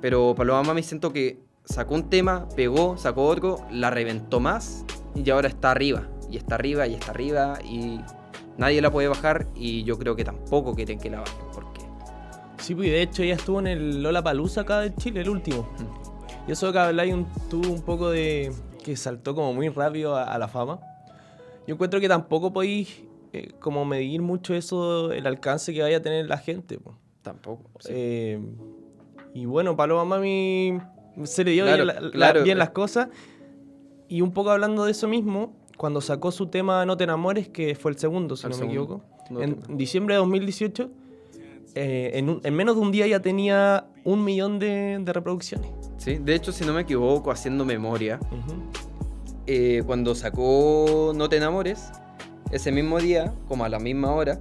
Pero 0.02 0.36
Paloma 0.36 0.62
Mami 0.64 0.84
siento 0.84 1.14
que 1.14 1.49
sacó 1.70 1.96
un 1.96 2.10
tema, 2.10 2.48
pegó, 2.56 2.98
sacó 2.98 3.28
otro, 3.28 3.66
la 3.72 3.90
reventó 3.90 4.40
más 4.40 4.86
y 5.16 5.30
ahora 5.30 5.48
está 5.48 5.72
arriba. 5.72 6.08
Y 6.30 6.38
está 6.38 6.56
arriba 6.56 6.88
y 6.88 6.96
está 6.96 7.12
arriba 7.12 7.60
y 7.64 8.02
nadie 8.58 8.82
la 8.82 8.92
puede 8.92 9.08
bajar 9.08 9.48
y 9.56 9.84
yo 9.84 9.98
creo 9.98 10.16
que 10.16 10.24
tampoco 10.24 10.76
quieren 10.76 11.00
que 11.00 11.10
la 11.10 11.22
bajen 11.22 11.46
porque... 11.54 11.82
Sí, 12.58 12.76
pues 12.76 12.90
de 12.90 13.02
hecho 13.02 13.24
ella 13.24 13.36
estuvo 13.36 13.60
en 13.60 13.68
el 13.68 14.04
Lola 14.04 14.22
Palusa 14.22 14.62
acá 14.62 14.82
de 14.82 14.94
Chile, 14.96 15.22
el 15.22 15.30
último. 15.30 15.68
Y 16.48 16.52
eso 16.52 16.72
que 16.72 16.80
habláis 16.80 17.14
un, 17.14 17.26
tuvo 17.50 17.72
un 17.72 17.82
poco 17.82 18.10
de. 18.10 18.52
que 18.84 18.98
saltó 18.98 19.34
como 19.34 19.54
muy 19.54 19.70
rápido 19.70 20.16
a, 20.16 20.24
a 20.24 20.38
la 20.38 20.48
fama. 20.48 20.80
Yo 21.66 21.76
encuentro 21.76 22.00
que 22.00 22.10
tampoco 22.10 22.52
podéis 22.52 23.04
eh, 23.32 23.54
como 23.60 23.86
medir 23.86 24.22
mucho 24.22 24.54
eso, 24.54 25.12
el 25.14 25.26
alcance 25.26 25.74
que 25.74 25.82
vaya 25.82 25.98
a 25.98 26.02
tener 26.02 26.28
la 26.28 26.38
gente. 26.38 26.78
po. 26.80 26.98
Tampoco. 27.22 27.70
sí. 27.80 27.90
Eh, 27.94 28.40
y 29.34 29.46
bueno, 29.46 29.76
Paloma 29.76 30.04
Mami 30.04 30.80
se 31.26 31.44
le 31.44 31.52
dio 31.52 31.66
Claro, 31.66 31.84
bien, 31.86 31.96
la- 32.04 32.12
claro. 32.12 32.44
bien 32.44 32.58
las 32.58 32.70
cosas. 32.72 33.10
Y 34.08 34.22
un 34.22 34.32
poco 34.32 34.50
hablando 34.52 34.86
de 34.86 34.92
eso 34.92 35.08
mismo, 35.08 35.54
cuando 35.78 36.02
sacó 36.02 36.32
su 36.32 36.48
tema 36.48 36.86
No 36.86 36.98
te 36.98 37.04
enamores, 37.04 37.48
que 37.50 37.76
fue 37.76 37.92
el 37.92 37.98
segundo, 37.98 38.36
si 38.36 38.46
El 38.48 38.52
no 38.54 38.58
me 38.60 38.66
equivoco, 38.66 39.02
No 39.30 39.42
en 39.42 39.60
diciembre 39.78 40.16
de 40.16 40.20
2018, 40.20 40.90
eh, 41.76 42.12
en, 42.16 42.30
un- 42.30 42.42
en 42.44 42.54
menos 42.56 42.76
de 42.76 42.82
un 42.82 42.92
día 42.92 43.06
ya 43.08 43.22
tenía 43.22 43.86
un 44.04 44.24
millón 44.24 44.58
de, 44.60 44.98
de 45.00 45.14
reproducciones. 45.14 45.70
Sí, 45.98 46.16
de 46.18 46.34
hecho, 46.36 46.52
si 46.52 46.66
no 46.66 46.74
me 46.74 46.82
equivoco, 46.82 47.30
haciendo 47.32 47.64
memoria, 47.66 48.20
eh, 49.46 49.84
cuando 49.86 50.16
sacó 50.16 51.12
No 51.16 51.30
te 51.30 51.38
enamores, 51.38 51.92
ese 52.52 52.72
mismo 52.72 53.00
día, 53.00 53.34
como 53.48 53.64
a 53.66 53.70
la 53.70 53.80
misma 53.80 54.12
hora, 54.14 54.40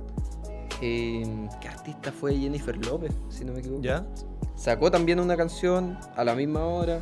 eh, 0.81 1.49
¿qué 1.61 1.69
artista 1.69 2.13
fue 2.13 2.35
Jennifer 2.37 2.77
López? 2.87 3.13
Si 3.29 3.45
no 3.45 3.53
me 3.53 3.59
equivoco. 3.61 3.83
¿Ya? 3.83 4.07
Sacó 4.59 4.91
también 4.91 5.21
una 5.21 5.37
canción 5.37 5.97
a 6.17 6.25
la 6.25 6.35
misma 6.35 6.65
hora. 6.67 6.99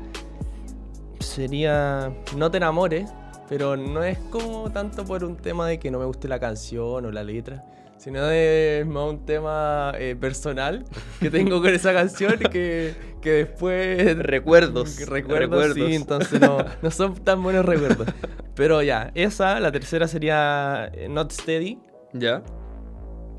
sería 1.21 2.15
No 2.37 2.51
te 2.51 2.59
enamores, 2.59 3.11
pero 3.49 3.79
no 3.79 4.05
es 4.05 4.19
como 4.31 4.71
tanto 4.71 5.07
por 5.07 5.25
un 5.25 5.39
tema 5.39 5.67
de 5.69 5.79
que 5.79 5.91
no 5.91 5.99
me 5.99 6.05
guste 6.05 6.29
la 6.29 6.39
canción 6.39 7.07
o 7.07 7.11
la 7.11 7.25
letra, 7.25 7.65
sino 8.03 8.29
es 8.31 8.85
más 8.85 9.11
un 9.11 9.25
tema 9.25 9.93
eh, 9.97 10.17
personal 10.19 10.85
que 11.21 11.31
tengo 11.31 11.63
con 11.63 11.73
esa 11.73 11.93
canción 11.93 12.37
que, 12.51 12.95
que 13.21 13.31
después... 13.31 14.19
Recuerdos, 14.19 14.97
que 14.97 15.05
recuerdos, 15.05 15.67
recuerdos. 15.69 15.89
sí, 15.89 15.95
entonces 15.95 16.41
no, 16.41 16.59
no 16.83 16.91
son 16.91 17.15
tan 17.15 17.41
buenos 17.41 17.65
recuerdos. 17.65 18.09
Pero 18.57 18.83
ya, 18.83 19.13
esa, 19.15 19.61
la 19.61 19.71
tercera 19.71 20.09
sería 20.09 20.91
eh, 20.93 21.09
Not 21.09 21.31
Steady. 21.31 21.79
¿Ya? 22.13 22.43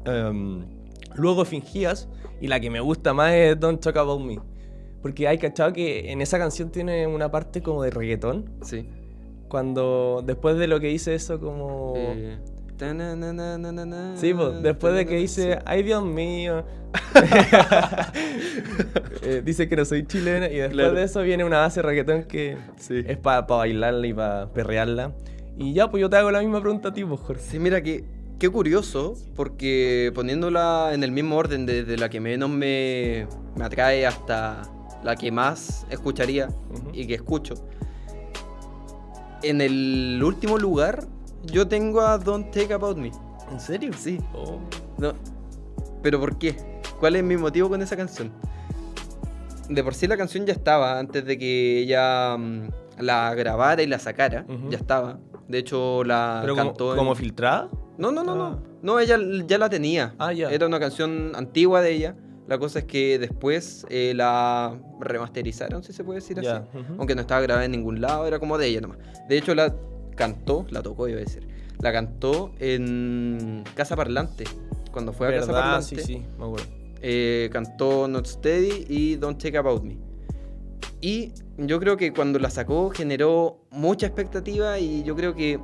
Em, 0.05 0.65
luego 1.13 1.43
fingías. 1.43 2.07
Y 2.39 2.47
la 2.47 2.61
que 2.61 2.69
me 2.69 2.79
gusta 2.79 3.13
más 3.13 3.33
es 3.33 3.59
Don't 3.59 3.81
Talk 3.81 3.97
About 3.97 4.21
Me. 4.21 4.39
Porque 5.01 5.27
hay 5.27 5.39
cachado 5.39 5.73
que 5.73 6.09
en 6.09 6.21
esa 6.21 6.39
canción 6.39 6.71
tiene 6.71 7.05
una 7.05 7.29
parte 7.29 7.61
como 7.61 7.83
de 7.83 7.89
reggaetón. 7.89 8.49
Sí. 8.61 8.87
Cuando 9.49 10.23
después 10.25 10.57
de 10.57 10.67
lo 10.67 10.79
que 10.79 10.87
dice 10.87 11.15
eso 11.15 11.41
como... 11.41 11.95
Eh, 11.97 12.39
tananananana, 12.87 14.17
Sí, 14.17 14.33
pues, 14.33 14.61
después 14.61 14.93
de 14.93 15.05
que 15.05 15.15
dice, 15.17 15.53
sí. 15.53 15.59
ay 15.65 15.83
Dios 15.83 16.03
mío, 16.03 16.63
Eh, 19.25 19.41
dice 19.43 19.69
que 19.69 19.75
no 19.77 19.85
soy 19.85 20.05
chilena 20.05 20.47
y 20.47 20.55
después 20.57 20.73
Claro. 20.73 20.93
de 20.95 21.03
eso 21.03 21.21
viene 21.21 21.43
una 21.45 21.59
base 21.59 21.81
de 21.81 21.87
reggaetón 21.87 22.23
que 22.23 22.57
Sí. 22.77 23.03
es 23.07 23.17
para 23.17 23.41
bailarla 23.43 24.05
y 24.07 24.13
para 24.13 24.49
perrearla. 24.51 25.13
Y 25.57 25.73
ya, 25.73 25.89
pues 25.89 26.01
yo 26.01 26.09
te 26.09 26.17
hago 26.17 26.29
la 26.31 26.39
misma 26.41 26.59
pregunta 26.61 26.89
a 26.89 26.93
ti, 26.93 27.05
pues, 27.05 27.21
Jorge. 27.21 27.41
Sí, 27.41 27.57
mira, 27.59 27.81
que, 27.81 28.03
qué 28.37 28.49
curioso, 28.49 29.15
porque 29.35 30.11
poniéndola 30.13 30.91
en 30.93 31.03
el 31.03 31.11
mismo 31.11 31.37
orden, 31.37 31.65
desde 31.65 31.95
la 31.97 32.09
que 32.09 32.19
menos 32.19 32.49
me, 32.49 33.27
me 33.55 33.63
atrae 33.63 34.05
hasta 34.05 34.63
la 35.03 35.15
que 35.15 35.31
más 35.31 35.85
escucharía 35.89 36.47
Ujú. 36.47 36.89
y 36.93 37.07
que 37.07 37.13
escucho, 37.15 37.53
en 39.41 39.61
el 39.61 40.21
último 40.23 40.57
lugar 40.57 41.05
yo 41.43 41.67
tengo 41.67 42.01
a 42.01 42.17
Don't 42.17 42.51
Take 42.51 42.73
About 42.73 42.97
Me. 42.97 43.11
¿En 43.51 43.59
serio? 43.59 43.91
Sí. 43.97 44.19
Oh. 44.33 44.59
No. 44.97 45.13
¿Pero 46.01 46.19
por 46.19 46.37
qué? 46.37 46.55
¿Cuál 46.99 47.15
es 47.15 47.23
mi 47.23 47.37
motivo 47.37 47.69
con 47.69 47.81
esa 47.81 47.95
canción? 47.97 48.31
De 49.69 49.83
por 49.83 49.93
sí 49.95 50.07
la 50.07 50.17
canción 50.17 50.45
ya 50.45 50.53
estaba 50.53 50.99
antes 50.99 51.25
de 51.25 51.37
que 51.37 51.79
ella 51.79 52.35
mm, 52.37 52.67
la 52.99 53.33
grabara 53.35 53.81
y 53.81 53.87
la 53.87 53.99
sacara. 53.99 54.45
Ya 54.69 54.77
estaba. 54.77 55.19
De 55.47 55.57
hecho, 55.59 56.03
la 56.03 56.39
¿Pero 56.41 56.55
como, 56.55 56.67
cantó 56.69 56.91
en- 56.91 56.97
como 56.97 57.15
filtrada? 57.15 57.69
No, 57.97 58.11
no, 58.11 58.23
no, 58.23 58.31
Ah. 58.33 58.35
no. 58.35 58.73
No, 58.81 58.99
ella 58.99 59.17
ya 59.47 59.57
la 59.57 59.69
tenía. 59.69 60.13
Ah, 60.19 60.33
ya. 60.33 60.49
Era 60.49 60.65
una 60.67 60.79
canción 60.79 61.31
antigua 61.35 61.81
de 61.81 61.91
ella. 61.93 62.15
La 62.47 62.57
cosa 62.57 62.79
es 62.79 62.85
que 62.85 63.17
después 63.19 63.85
eh, 63.89 64.11
la 64.15 64.77
remasterizaron, 64.99 65.81
si 65.83 65.93
se 65.93 66.03
puede 66.03 66.19
decir 66.19 66.37
así. 66.39 66.49
Aunque 66.97 67.15
no 67.15 67.21
estaba 67.21 67.39
grabada 67.41 67.63
en 67.65 67.71
ningún 67.71 68.01
lado, 68.01 68.27
era 68.27 68.39
como 68.39 68.57
de 68.57 68.67
ella 68.67 68.81
nomás. 68.81 68.97
De 69.29 69.37
hecho, 69.37 69.55
la 69.55 69.73
cantó, 70.15 70.65
la 70.69 70.81
tocó, 70.81 71.07
iba 71.07 71.17
a 71.17 71.23
decir. 71.23 71.47
La 71.79 71.91
cantó 71.91 72.51
en 72.59 73.63
Casa 73.75 73.95
Parlante. 73.95 74.45
Cuando 74.91 75.11
fue 75.13 75.27
a 75.27 75.31
Casa 75.39 75.47
¿Verdad? 75.47 75.61
Parlante, 75.61 75.95
Sí, 75.97 76.01
sí, 76.01 76.25
me 76.37 76.45
acuerdo. 76.45 76.67
eh, 77.01 77.49
cantó 77.51 78.07
Not 78.07 78.25
Steady 78.25 78.85
y 78.87 79.15
Don't 79.15 79.41
Take 79.41 79.57
About 79.57 79.83
Me. 79.83 79.97
Y 81.01 81.33
yo 81.57 81.79
creo 81.79 81.97
que 81.97 82.13
cuando 82.13 82.39
la 82.39 82.49
sacó 82.49 82.89
generó 82.89 83.59
mucha 83.71 84.05
expectativa 84.07 84.79
y 84.79 85.03
yo 85.03 85.15
creo 85.15 85.35
que 85.35 85.59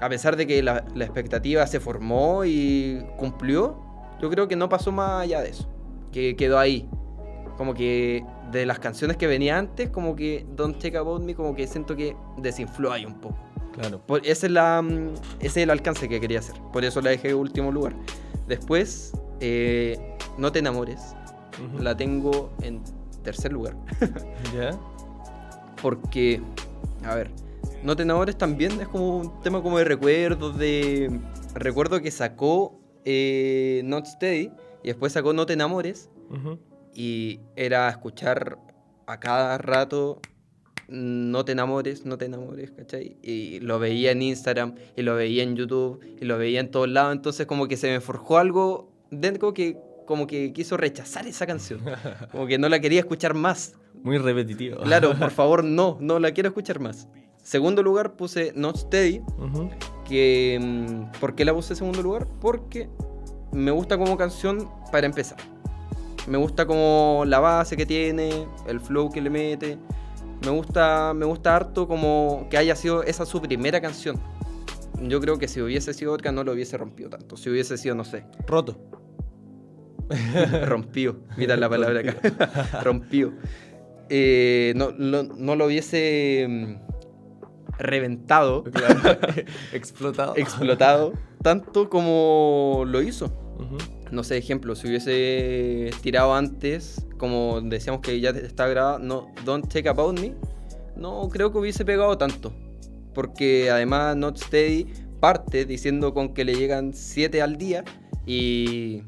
a 0.00 0.08
pesar 0.08 0.36
de 0.36 0.46
que 0.46 0.62
la, 0.62 0.84
la 0.94 1.04
expectativa 1.04 1.66
se 1.66 1.80
formó 1.80 2.44
y 2.44 3.02
cumplió, 3.16 3.78
yo 4.20 4.28
creo 4.28 4.48
que 4.48 4.56
no 4.56 4.68
pasó 4.68 4.92
más 4.92 5.22
allá 5.22 5.40
de 5.40 5.50
eso. 5.50 5.68
Que 6.10 6.36
quedó 6.36 6.58
ahí. 6.58 6.88
Como 7.56 7.72
que 7.74 8.24
de 8.50 8.66
las 8.66 8.78
canciones 8.80 9.16
que 9.16 9.26
venía 9.26 9.56
antes, 9.58 9.88
como 9.90 10.14
que 10.16 10.44
Don't 10.56 10.78
Take 10.78 10.96
About 10.98 11.22
Me, 11.22 11.34
como 11.34 11.54
que 11.54 11.66
siento 11.66 11.94
que 11.96 12.14
desinfló 12.36 12.92
ahí 12.92 13.06
un 13.06 13.14
poco. 13.20 13.36
Claro. 13.72 14.00
Por- 14.06 14.26
ese, 14.26 14.46
es 14.46 14.52
la, 14.52 14.82
mm, 14.82 15.14
ese 15.40 15.46
es 15.46 15.56
el 15.58 15.70
alcance 15.70 16.08
que 16.08 16.20
quería 16.20 16.38
hacer. 16.40 16.54
Por 16.72 16.84
eso 16.84 17.00
la 17.00 17.10
dejé 17.10 17.30
en 17.30 17.36
último 17.36 17.70
lugar. 17.72 17.94
Después, 18.48 19.12
eh, 19.40 20.16
No 20.38 20.50
te 20.52 20.58
enamores. 20.60 21.14
La 21.78 21.96
tengo 21.96 22.50
en 22.62 22.82
tercer 23.22 23.52
lugar. 23.52 23.76
¿Ya? 24.54 24.78
Porque, 25.80 26.40
a 27.04 27.14
ver, 27.14 27.30
No 27.82 27.96
te 27.96 28.02
enamores 28.02 28.36
también 28.38 28.80
es 28.80 28.88
como 28.88 29.18
un 29.18 29.40
tema 29.42 29.62
como 29.62 29.78
de 29.78 29.84
recuerdos, 29.84 30.56
de... 30.58 31.20
Recuerdo 31.54 32.00
que 32.00 32.10
sacó 32.10 32.78
eh, 33.04 33.82
Not 33.84 34.06
Steady 34.06 34.50
y 34.82 34.88
después 34.88 35.12
sacó 35.12 35.32
No 35.32 35.44
te 35.46 35.52
enamores 35.52 36.08
y 36.94 37.40
era 37.56 37.88
escuchar 37.90 38.58
a 39.06 39.18
cada 39.20 39.58
rato 39.58 40.20
no 40.92 41.44
te 41.44 41.52
enamores, 41.52 42.04
no 42.04 42.18
te 42.18 42.26
enamores, 42.26 42.70
¿cachai? 42.70 43.16
Y 43.22 43.60
lo 43.60 43.78
veía 43.78 44.10
en 44.12 44.20
Instagram, 44.22 44.74
y 44.96 45.02
lo 45.02 45.14
veía 45.14 45.42
en 45.42 45.56
YouTube, 45.56 46.00
y 46.20 46.24
lo 46.24 46.36
veía 46.38 46.60
en 46.60 46.70
todos 46.70 46.88
lados, 46.88 47.12
entonces 47.14 47.46
como 47.46 47.66
que 47.66 47.76
se 47.76 47.90
me 47.90 48.00
forjó 48.00 48.38
algo 48.38 48.90
dentro 49.10 49.54
que 49.54 49.78
como 50.06 50.26
que 50.26 50.52
quiso 50.52 50.76
rechazar 50.76 51.26
esa 51.26 51.46
canción, 51.46 51.80
como 52.32 52.46
que 52.46 52.58
no 52.58 52.68
la 52.68 52.80
quería 52.80 53.00
escuchar 53.00 53.34
más. 53.34 53.74
Muy 54.02 54.18
repetitivo. 54.18 54.78
Claro, 54.82 55.16
por 55.18 55.30
favor, 55.40 55.64
no, 55.64 55.96
no 56.00 56.18
la 56.18 56.32
quiero 56.32 56.48
escuchar 56.50 56.78
más. 56.80 57.08
Segundo 57.42 57.82
lugar 57.82 58.14
puse 58.14 58.52
Not 58.54 58.76
Steady, 58.76 59.20
Ujú. 59.38 59.70
que 60.06 60.58
mm, 60.60 61.18
¿por 61.20 61.34
qué 61.34 61.44
la 61.44 61.54
puse 61.54 61.72
en 61.72 61.76
segundo 61.78 62.02
lugar? 62.02 62.26
Porque 62.40 62.88
me 63.52 63.70
gusta 63.70 63.96
como 63.98 64.16
canción 64.16 64.68
para 64.90 65.06
empezar. 65.06 65.38
Me 66.28 66.38
gusta 66.38 66.66
como 66.66 67.24
la 67.26 67.40
base 67.40 67.76
que 67.76 67.84
tiene, 67.86 68.30
el 68.68 68.80
flow 68.80 69.10
que 69.10 69.20
le 69.20 69.30
mete. 69.30 69.78
Me 70.44 70.50
gusta, 70.50 71.12
me 71.14 71.24
gusta 71.24 71.54
harto 71.56 71.86
como 71.86 72.46
que 72.50 72.56
haya 72.58 72.74
sido 72.76 73.02
esa 73.02 73.24
su 73.26 73.40
primera 73.40 73.80
canción. 73.80 74.20
yo 75.00 75.20
creo 75.20 75.38
que 75.38 75.48
si 75.48 75.60
hubiese 75.60 75.94
sido 75.94 76.12
otra 76.12 76.32
no 76.32 76.44
lo 76.44 76.52
hubiese 76.52 76.76
rompido 76.76 77.10
tanto. 77.10 77.36
Si 77.36 77.48
hubiese 77.50 77.76
sido, 77.78 77.94
no 77.94 78.04
sé, 78.04 78.24
Roto. 78.46 78.78
rompido. 80.66 81.20
Mira 81.36 81.56
la 81.56 81.68
palabra 81.68 82.00
acá. 82.00 82.80
rompido. 82.82 83.32
Eh, 84.08 84.72
no, 84.76 84.90
lo- 84.90 85.22
no 85.22 85.56
lo 85.56 85.66
hubiese 85.66 86.46
mm, 86.48 86.74
reventado, 87.78 88.64
Explotado. 89.72 90.34
explotado, 90.36 91.12
tanto 91.42 91.88
como 91.88 92.82
lo 92.86 93.00
hizo. 93.00 93.32
No 94.12 94.22
sé, 94.22 94.36
ejemplo, 94.36 94.74
si 94.76 94.86
hubiese 94.88 95.90
tirado 96.02 96.34
antes, 96.34 97.04
como 97.18 97.60
decíamos 97.62 98.02
que 98.02 98.20
ya 98.20 98.30
está 98.30 98.68
grabado, 98.68 98.98
no, 98.98 99.26
Don't 99.44 99.66
Take 99.72 99.88
About 99.88 100.20
Me, 100.20 100.34
no 100.96 101.28
creo 101.30 101.50
que 101.50 101.58
hubiese 101.58 101.84
pegado 101.84 102.16
tanto. 102.18 102.52
Porque 103.14 103.70
además 103.70 104.14
Not 104.16 104.36
Steady 104.38 104.86
parte 105.18 105.64
diciendo 105.64 106.12
con 106.14 106.34
que 106.34 106.44
le 106.44 106.54
llegan 106.54 106.92
7 106.94 107.40
al 107.42 107.56
día 107.56 107.84
y 108.26 109.02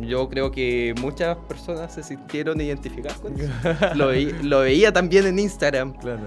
yo 0.00 0.28
creo 0.28 0.50
que 0.50 0.94
muchas 1.00 1.36
personas 1.48 1.94
se 1.94 2.02
sintieron 2.02 2.60
identificadas 2.60 3.18
con 3.18 3.38
eso. 3.38 3.50
lo, 3.94 4.12
veí- 4.12 4.32
lo 4.42 4.60
veía 4.60 4.92
también 4.92 5.26
en 5.26 5.38
Instagram. 5.38 5.94
Claro. 5.98 6.26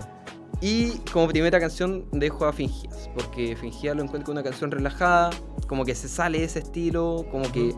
Y 0.62 0.92
como 1.12 1.28
primera 1.28 1.60
canción 1.60 2.06
dejo 2.12 2.46
a 2.46 2.54
Fingías, 2.54 3.10
porque 3.13 3.56
Fingías 3.56 3.96
lo 3.96 4.04
encuentro 4.04 4.32
una 4.32 4.44
canción 4.44 4.72
relajada, 4.72 5.30
como 5.68 5.84
que 5.86 5.94
se 5.96 6.08
sale 6.08 6.39
de 6.39 6.46
ese 6.46 6.60
estilo, 6.60 7.26
como 7.32 7.52
que 7.52 7.74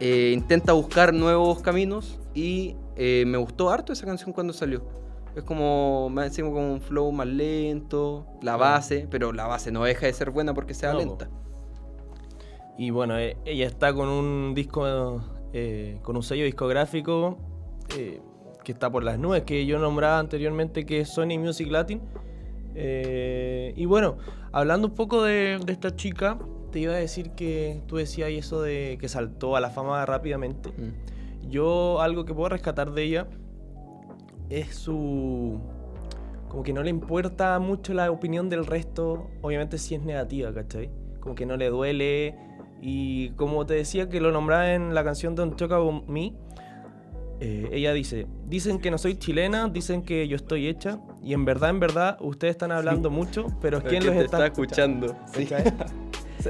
eh, 0.00 0.32
intenta 0.34 0.72
buscar 0.72 1.12
nuevos 1.12 1.60
caminos 1.60 2.18
y 2.34 2.76
eh, 2.96 3.24
me 3.26 3.38
gustó 3.38 3.70
harto 3.70 3.92
esa 3.92 4.06
canción 4.06 4.32
cuando 4.32 4.52
salió. 4.52 4.82
Es 5.36 5.44
como, 5.44 6.08
más 6.08 6.26
encima 6.26 6.48
como 6.48 6.72
un 6.72 6.80
flow 6.80 7.12
más 7.12 7.26
lento, 7.26 8.26
la 8.42 8.56
base, 8.56 9.06
pero 9.10 9.32
la 9.32 9.46
base 9.46 9.70
no 9.70 9.84
deja 9.84 10.06
de 10.06 10.12
ser 10.12 10.30
buena 10.30 10.54
porque 10.54 10.74
sea 10.74 10.92
No, 10.92 10.98
lenta. 10.98 11.30
Y 12.76 12.90
bueno, 12.90 13.18
eh, 13.18 13.36
ella 13.44 13.66
está 13.66 13.92
con 13.92 14.08
un 14.08 14.54
disco, 14.54 15.22
eh, 15.52 15.98
con 16.02 16.16
un 16.16 16.22
sello 16.22 16.44
discográfico 16.44 17.38
eh, 17.96 18.20
que 18.64 18.72
está 18.72 18.90
por 18.90 19.02
las 19.02 19.18
nubes, 19.18 19.42
que 19.42 19.64
yo 19.66 19.78
nombraba 19.78 20.18
anteriormente, 20.18 20.84
que 20.84 21.00
es 21.00 21.08
Sony 21.08 21.38
Music 21.38 21.70
Latin. 21.70 22.00
Eh, 22.74 23.72
y 23.76 23.86
bueno, 23.86 24.18
hablando 24.52 24.88
un 24.88 24.94
poco 24.94 25.22
de, 25.22 25.58
de 25.64 25.72
esta 25.72 25.96
chica, 25.96 26.38
te 26.70 26.80
iba 26.80 26.94
a 26.94 26.96
decir 26.96 27.30
que 27.30 27.82
tú 27.86 27.96
decías 27.96 28.30
eso 28.30 28.62
de 28.62 28.98
que 29.00 29.08
saltó 29.08 29.56
a 29.56 29.60
la 29.60 29.70
fama 29.70 30.04
rápidamente. 30.06 30.70
Mm. 30.70 31.48
Yo 31.50 32.00
algo 32.00 32.24
que 32.24 32.34
puedo 32.34 32.50
rescatar 32.50 32.92
de 32.92 33.02
ella 33.02 33.26
es 34.50 34.74
su... 34.74 35.60
Como 36.48 36.62
que 36.62 36.72
no 36.72 36.82
le 36.82 36.90
importa 36.90 37.58
mucho 37.58 37.92
la 37.92 38.10
opinión 38.10 38.48
del 38.48 38.64
resto, 38.64 39.28
obviamente 39.42 39.76
si 39.76 39.94
es 39.94 40.02
negativa, 40.02 40.52
¿cachai? 40.52 40.90
Como 41.20 41.34
que 41.34 41.44
no 41.44 41.56
le 41.56 41.68
duele. 41.68 42.36
Y 42.80 43.30
como 43.30 43.66
te 43.66 43.74
decía 43.74 44.08
que 44.08 44.20
lo 44.20 44.32
nombraba 44.32 44.72
en 44.72 44.94
la 44.94 45.04
canción 45.04 45.34
Don't 45.34 45.56
Talk 45.56 45.72
About 45.72 46.06
Me, 46.08 46.32
eh, 47.40 47.68
ella 47.72 47.92
dice, 47.92 48.26
dicen 48.46 48.78
que 48.80 48.90
no 48.90 48.98
soy 48.98 49.16
chilena, 49.16 49.68
dicen 49.68 50.02
que 50.02 50.26
yo 50.28 50.36
estoy 50.36 50.66
hecha, 50.66 50.98
y 51.22 51.34
en 51.34 51.44
verdad, 51.44 51.70
en 51.70 51.80
verdad, 51.80 52.16
ustedes 52.20 52.52
están 52.52 52.72
hablando 52.72 53.10
mucho, 53.10 53.46
pero 53.60 53.82
¿quién 53.82 54.04
los 54.04 54.14
te 54.14 54.24
está, 54.24 54.46
escuchando? 54.46 55.16
Sí. 55.32 55.46
¿Cachai? 55.46 55.72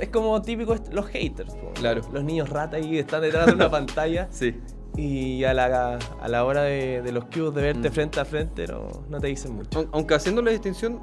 Es 0.00 0.08
como 0.10 0.40
típico 0.42 0.76
los 0.92 1.06
haters, 1.06 1.54
po. 1.54 1.72
Claro. 1.74 2.02
los 2.12 2.22
niños 2.22 2.48
rata 2.50 2.76
ahí 2.76 2.98
están 2.98 3.22
detrás 3.22 3.46
de 3.46 3.52
una 3.54 3.70
pantalla 3.78 4.28
Sí. 4.30 4.54
y 4.96 5.44
a 5.44 5.54
la, 5.54 5.98
a 6.20 6.28
la 6.28 6.44
hora 6.44 6.62
de, 6.62 7.00
de 7.02 7.10
los 7.12 7.24
cubes 7.24 7.54
de 7.54 7.62
verte 7.62 7.88
Mm. 7.88 7.92
frente 7.92 8.20
a 8.20 8.24
frente 8.24 8.66
no, 8.66 8.88
no 9.08 9.18
te 9.20 9.28
dicen 9.28 9.54
mucho. 9.54 9.78
Aun- 9.80 9.88
Aunque 9.92 10.14
haciendo 10.14 10.42
la 10.42 10.50
distinción, 10.50 11.00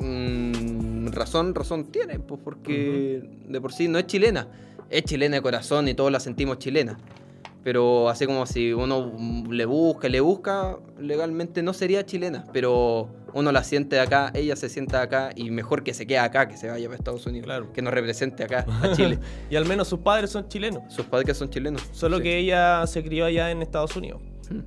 mm, 0.00 1.08
razón, 1.08 1.54
razón 1.54 1.84
tiene, 1.86 2.18
pues 2.18 2.40
porque 2.42 3.22
de 3.48 3.60
por 3.60 3.72
sí 3.72 3.88
no 3.88 3.98
es 3.98 4.06
chilena. 4.06 4.48
Es 4.90 5.04
chilena 5.04 5.36
de 5.36 5.42
corazón 5.42 5.88
y 5.88 5.94
todos 5.94 6.12
la 6.12 6.20
sentimos 6.20 6.58
chilena. 6.58 6.98
Pero 7.64 8.10
así 8.10 8.26
como 8.26 8.44
si 8.46 8.72
uno 8.74 9.10
le 9.50 9.64
busca, 9.64 10.08
le 10.08 10.20
busca, 10.20 10.76
legalmente 11.00 11.62
no 11.62 11.72
sería 11.72 12.04
chilena. 12.04 12.44
Pero 12.52 13.08
uno 13.32 13.50
la 13.52 13.64
siente 13.64 13.98
acá, 13.98 14.30
ella 14.34 14.54
se 14.54 14.68
sienta 14.68 15.00
acá 15.00 15.30
y 15.34 15.50
mejor 15.50 15.82
que 15.82 15.94
se 15.94 16.06
quede 16.06 16.18
acá, 16.18 16.46
que 16.46 16.56
se 16.58 16.68
vaya 16.68 16.86
para 16.88 16.98
Estados 16.98 17.26
Unidos. 17.26 17.46
Claro. 17.46 17.72
Que 17.72 17.80
nos 17.80 17.94
represente 17.94 18.44
acá, 18.44 18.66
a 18.82 18.92
Chile. 18.92 19.18
Y 19.50 19.56
al 19.56 19.64
menos 19.64 19.88
sus 19.88 20.00
padres 20.00 20.28
son 20.30 20.46
chilenos, 20.46 20.82
Sus 20.92 21.06
padres 21.06 21.36
son 21.38 21.48
chilenos. 21.48 21.82
solo 21.92 22.18
Sí. 22.18 22.22
que 22.24 22.38
ella 22.38 22.86
se 22.86 23.02
crió 23.02 23.24
allá 23.24 23.50
en 23.50 23.62
Estados 23.62 23.96
Unidos. 23.96 24.20
Mm. 24.50 24.58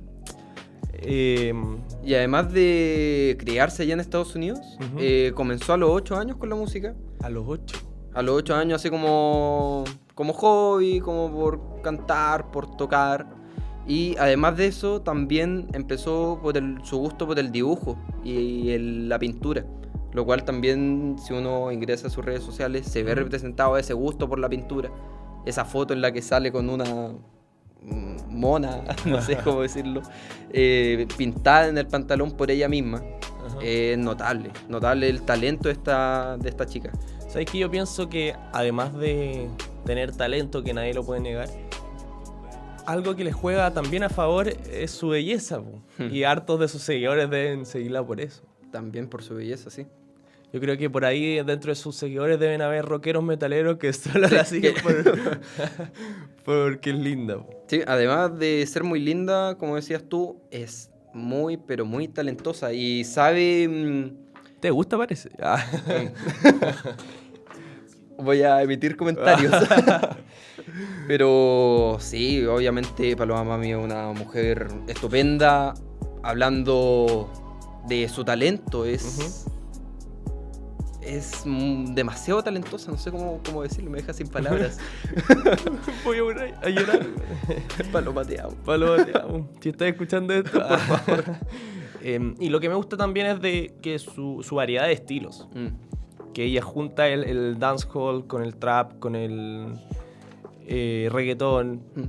Eh, 1.00 1.54
Y 2.04 2.14
además 2.14 2.52
de 2.52 3.36
criarse 3.38 3.84
allá 3.84 3.94
en 3.94 4.00
Estados 4.00 4.34
Unidos, 4.34 4.58
eh, 4.98 5.30
comenzó 5.34 5.72
a 5.72 5.76
los 5.76 5.90
8 5.90 6.16
años 6.16 6.36
con 6.36 6.48
la 6.48 6.56
música. 6.56 6.94
a 7.22 7.28
los 7.30 7.44
ocho. 7.46 7.76
A 8.18 8.22
los 8.22 8.34
8 8.34 8.56
años 8.56 8.80
así 8.80 8.90
como, 8.90 9.84
como 10.16 10.32
hobby, 10.32 10.98
como 10.98 11.30
por 11.30 11.80
cantar, 11.82 12.50
por 12.50 12.76
tocar. 12.76 13.26
Y 13.86 14.16
además 14.18 14.56
de 14.56 14.66
eso 14.66 15.00
también 15.02 15.68
empezó 15.72 16.40
por 16.42 16.56
el- 16.56 16.78
su 16.82 16.98
gusto 16.98 17.28
por 17.28 17.38
el 17.38 17.52
dibujo 17.52 17.96
y 18.24 18.70
el- 18.70 19.08
la 19.08 19.20
pintura. 19.20 19.64
Lo 20.12 20.24
cual 20.24 20.42
también 20.42 21.14
si 21.24 21.32
uno 21.32 21.70
ingresa 21.70 22.08
a 22.08 22.10
sus 22.10 22.24
redes 22.24 22.42
sociales 22.42 22.86
se 22.88 23.04
ve 23.04 23.14
representado 23.14 23.76
ese 23.78 23.94
gusto 23.94 24.28
por 24.28 24.40
la 24.40 24.48
pintura. 24.48 24.90
Esa 25.46 25.64
foto 25.64 25.94
en 25.94 26.00
la 26.00 26.10
que 26.10 26.20
sale 26.20 26.50
con 26.50 26.68
una 26.70 27.12
mona, 28.28 28.82
no 29.06 29.22
sé 29.22 29.36
cómo 29.44 29.62
decirlo, 29.62 30.02
eh, 30.52 31.06
pintada 31.16 31.68
en 31.68 31.78
el 31.78 31.86
pantalón 31.86 32.32
por 32.32 32.50
ella 32.50 32.68
misma. 32.68 33.00
Es 33.62 33.96
notable, 33.96 34.50
notable 34.68 35.08
el 35.08 35.22
talento 35.22 35.68
de 35.68 35.72
esta, 35.74 36.36
de 36.36 36.48
esta 36.48 36.66
chica. 36.66 36.90
¿Sabes 37.28 37.46
que 37.50 37.58
Yo 37.58 37.70
pienso 37.70 38.08
que 38.08 38.34
además 38.52 38.96
de 38.96 39.48
tener 39.84 40.16
talento, 40.16 40.62
que 40.62 40.72
nadie 40.74 40.94
lo 40.94 41.04
puede 41.04 41.20
negar, 41.20 41.48
algo 42.86 43.14
que 43.14 43.22
le 43.24 43.32
juega 43.32 43.72
también 43.74 44.02
a 44.02 44.08
favor 44.08 44.48
es 44.48 44.90
su 44.90 45.08
belleza. 45.08 45.60
Hmm. 45.98 46.08
Y 46.10 46.24
hartos 46.24 46.58
de 46.58 46.68
sus 46.68 46.82
seguidores 46.82 47.28
deben 47.28 47.66
seguirla 47.66 48.04
por 48.04 48.20
eso. 48.20 48.42
También 48.72 49.08
por 49.08 49.22
su 49.22 49.34
belleza, 49.34 49.68
sí. 49.70 49.86
Yo 50.50 50.60
creo 50.60 50.78
que 50.78 50.88
por 50.88 51.04
ahí 51.04 51.42
dentro 51.44 51.70
de 51.70 51.74
sus 51.74 51.94
seguidores 51.96 52.40
deben 52.40 52.62
haber 52.62 52.86
rockeros 52.86 53.22
metaleros 53.22 53.76
que 53.76 53.92
solo 53.92 54.26
la 54.28 54.46
siguen 54.46 54.72
por- 54.82 55.40
porque 56.44 56.90
es 56.90 56.96
linda. 56.98 57.36
po. 57.36 57.50
Sí, 57.66 57.82
además 57.86 58.38
de 58.38 58.64
ser 58.66 58.84
muy 58.84 59.00
linda, 59.00 59.56
como 59.58 59.76
decías 59.76 60.02
tú, 60.08 60.40
es 60.50 60.90
muy, 61.12 61.58
pero 61.58 61.84
muy 61.84 62.08
talentosa 62.08 62.72
y 62.72 63.04
sabe... 63.04 64.12
¿Te 64.60 64.70
gusta 64.70 64.98
parece? 64.98 65.30
Ah. 65.40 65.64
Voy 68.18 68.42
a 68.42 68.60
emitir 68.62 68.96
comentarios. 68.96 69.52
pero 71.06 71.96
sí, 72.00 72.44
obviamente 72.44 73.16
Paloma 73.16 73.44
Mami 73.44 73.70
es 73.70 73.76
una 73.76 74.12
mujer 74.12 74.66
estupenda, 74.88 75.74
hablando 76.22 77.30
de 77.86 78.08
su 78.08 78.24
talento, 78.24 78.84
es... 78.84 79.46
Es 81.00 81.44
demasiado 81.94 82.42
talentosa, 82.42 82.90
no 82.90 82.98
sé 82.98 83.10
cómo, 83.10 83.40
cómo 83.42 83.62
decirlo, 83.62 83.90
me 83.90 83.96
deja 83.96 84.12
sin 84.12 84.26
palabras. 84.26 84.78
Voy 86.04 86.18
a. 86.18 86.66
A 86.66 86.68
llorar. 86.68 87.00
Paloma, 87.90 88.26
te 88.26 88.38
amo. 88.38 88.54
Palo, 88.62 89.02
te 89.02 89.18
amo. 89.18 89.48
Si 89.58 89.70
estás 89.70 89.88
escuchando 89.88 90.34
esto, 90.34 90.58
por 90.58 90.78
favor. 90.78 91.24
Y 92.02 92.48
lo 92.48 92.60
que 92.60 92.68
me 92.68 92.74
gusta 92.74 92.96
también 92.96 93.26
es 93.26 93.40
de 93.40 93.74
que 93.82 93.98
su, 93.98 94.42
su 94.42 94.54
variedad 94.56 94.86
de 94.86 94.92
estilos. 94.92 95.48
Mm, 95.54 96.32
Que 96.32 96.44
ella 96.44 96.62
junta 96.62 97.08
el, 97.08 97.24
el 97.24 97.58
dancehall 97.58 98.26
con 98.26 98.42
el 98.42 98.54
trap, 98.56 98.98
con 98.98 99.16
el 99.16 99.74
eh, 100.66 101.08
reggaetón. 101.10 101.82
mm. 101.94 102.02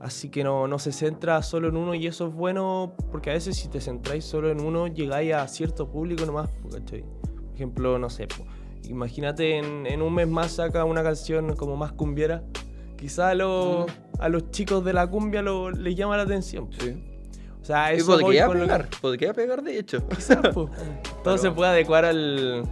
Así 0.00 0.30
que 0.30 0.42
no, 0.42 0.66
no 0.66 0.80
se 0.80 0.90
centra 0.90 1.40
solo 1.42 1.68
en 1.68 1.76
uno 1.76 1.94
y 1.94 2.08
eso 2.08 2.26
es 2.26 2.34
bueno 2.34 2.92
porque 3.12 3.30
a 3.30 3.34
veces 3.34 3.56
si 3.56 3.68
te 3.68 3.80
centráis 3.80 4.24
solo 4.24 4.50
en 4.50 4.60
uno 4.60 4.88
llegáis 4.88 5.32
a 5.32 5.46
cierto 5.46 5.88
público 5.88 6.26
nomás, 6.26 6.50
¿cachai? 6.72 7.02
Por 7.02 7.54
ejemplo, 7.54 7.98
no 8.00 8.10
sé, 8.10 8.26
po, 8.26 8.44
imagínate 8.88 9.58
en, 9.58 9.86
en 9.86 10.02
un 10.02 10.12
mes 10.12 10.26
más 10.26 10.50
saca 10.56 10.84
una 10.84 11.04
canción 11.04 11.54
como 11.54 11.76
más 11.76 11.92
cumbiera. 11.92 12.42
Quizá 12.96 13.28
a 13.28 13.34
los, 13.36 13.86
a 14.18 14.28
los 14.28 14.50
chicos 14.50 14.84
de 14.84 14.92
la 14.92 15.06
cumbia 15.08 15.40
lo, 15.40 15.70
les 15.70 15.94
llama 15.94 16.16
la 16.16 16.24
atención. 16.24 16.68
Sí. 16.80 16.96
O 17.62 17.64
sea, 17.64 17.92
eso 17.92 18.12
voy 18.12 18.22
podría 18.22 18.46
con 18.48 18.58
lo 18.58 18.64
pegar, 18.64 18.88
podría 19.00 19.32
pegar 19.32 19.62
de 19.62 19.78
hecho. 19.78 20.06
Quizás. 20.14 20.38
Todo 21.22 21.38
se 21.38 21.50
puede 21.52 21.70
adecuar 21.70 22.04
al, 22.04 22.64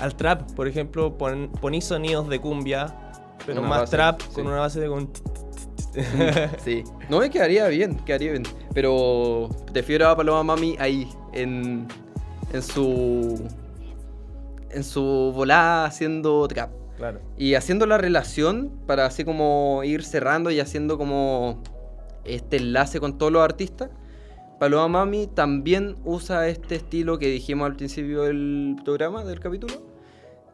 al 0.00 0.14
trap. 0.16 0.50
Por 0.52 0.66
ejemplo, 0.66 1.16
pon, 1.18 1.50
poní 1.60 1.80
sonidos 1.82 2.28
de 2.28 2.40
cumbia, 2.40 2.94
pero 3.46 3.60
Una 3.60 3.68
más 3.68 3.80
base, 3.80 3.96
trap 3.96 4.20
sí. 4.22 4.28
con 4.34 4.46
una 4.46 4.60
base 4.60 4.80
de... 4.80 4.88
con- 4.88 5.10
Sí. 6.64 6.84
No 7.08 7.18
me 7.18 7.30
quedaría 7.30 7.66
bien, 7.68 7.96
quedaría 8.06 8.30
bien. 8.32 8.44
Pero 8.72 9.48
prefiero 9.72 10.08
a 10.08 10.16
Paloma 10.16 10.42
Mami 10.44 10.76
ahí, 10.78 11.08
en, 11.32 11.86
en 12.52 12.62
su. 12.62 13.46
En 14.70 14.84
su 14.84 15.32
volada 15.34 15.84
haciendo 15.86 16.46
trap. 16.46 16.70
Claro. 16.96 17.20
Y 17.36 17.54
haciendo 17.54 17.86
la 17.86 17.98
relación 17.98 18.70
para 18.86 19.04
así 19.06 19.24
como 19.24 19.82
ir 19.84 20.04
cerrando 20.04 20.50
y 20.52 20.60
haciendo 20.60 20.96
como 20.96 21.60
este 22.24 22.58
enlace 22.58 23.00
con 23.00 23.18
todos 23.18 23.32
los 23.32 23.42
artistas. 23.42 23.90
Paloma 24.60 24.88
Mami 24.88 25.26
también 25.26 25.96
usa 26.04 26.46
este 26.46 26.74
estilo 26.74 27.18
que 27.18 27.28
dijimos 27.28 27.64
al 27.64 27.76
principio 27.76 28.24
del 28.24 28.76
programa, 28.84 29.24
del 29.24 29.40
capítulo, 29.40 29.72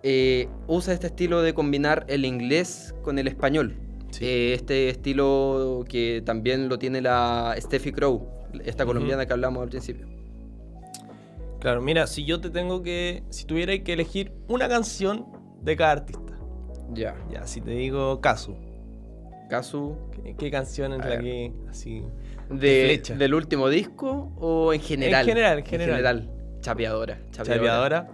eh, 0.05 0.49
usa 0.69 0.95
este 0.95 1.09
estilo 1.09 1.43
de 1.43 1.55
combinar 1.55 2.05
el 2.07 2.25
inglés 2.25 2.95
con 3.03 3.19
el 3.19 3.27
español. 3.27 3.75
Sí. 4.13 4.25
Eh, 4.25 4.55
este 4.55 4.91
estilo 4.91 5.85
que 5.89 6.23
también 6.25 6.69
lo 6.69 6.79
tiene 6.79 7.01
la 7.01 7.57
Steffi 7.59 7.91
Crow, 7.91 8.29
esta 8.65 8.87
colombiana 8.87 9.27
que 9.27 9.33
hablamos 9.33 9.65
al 9.65 9.71
principio. 9.71 10.07
Claro, 11.59 11.83
mira, 11.83 12.07
si 12.07 12.25
yo 12.25 12.41
te 12.41 12.51
tengo 12.51 12.85
que. 12.85 13.25
Si 13.31 13.45
tuviera 13.45 13.77
que 13.83 13.93
elegir 13.93 14.31
una 14.47 14.69
canción 14.69 15.27
de 15.63 15.75
cada 15.75 15.91
artista. 15.91 16.39
Ya. 16.93 17.17
Ya, 17.29 17.45
si 17.49 17.61
te 17.61 17.73
digo 17.73 18.21
Kazu, 18.21 18.55
Casu. 19.51 19.97
¿qué, 20.13 20.37
qué 20.37 20.49
canción 20.53 20.93
es 20.93 20.99
la 21.01 21.19
que. 21.19 21.53
Así. 21.69 22.05
De. 22.51 23.03
¿Del 23.19 23.35
último 23.35 23.69
disco 23.69 24.33
o 24.39 24.73
en 24.73 24.81
general? 24.81 25.23
En 25.23 25.27
general, 25.35 25.59
en 25.59 25.65
general. 25.67 26.31
Chapeadora. 26.61 27.19
Chapeadora. 27.31 28.09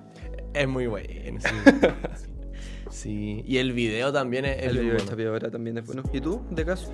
Es 0.55 0.69
muy 0.69 0.87
bueno, 0.87 1.41
sí. 1.41 1.49
sí. 2.91 3.43
Y 3.47 3.57
el 3.59 3.73
video 3.73 4.13
también 4.13 4.45
es, 4.45 4.63
El 4.63 4.73
video 4.73 4.83
de 4.85 4.91
bueno. 4.97 5.11
Chapeadora 5.11 5.51
también 5.51 5.79
es 5.79 5.87
bueno. 5.87 6.03
¿Y 6.13 6.21
tú, 6.21 6.43
de 6.51 6.65
Casu? 6.65 6.91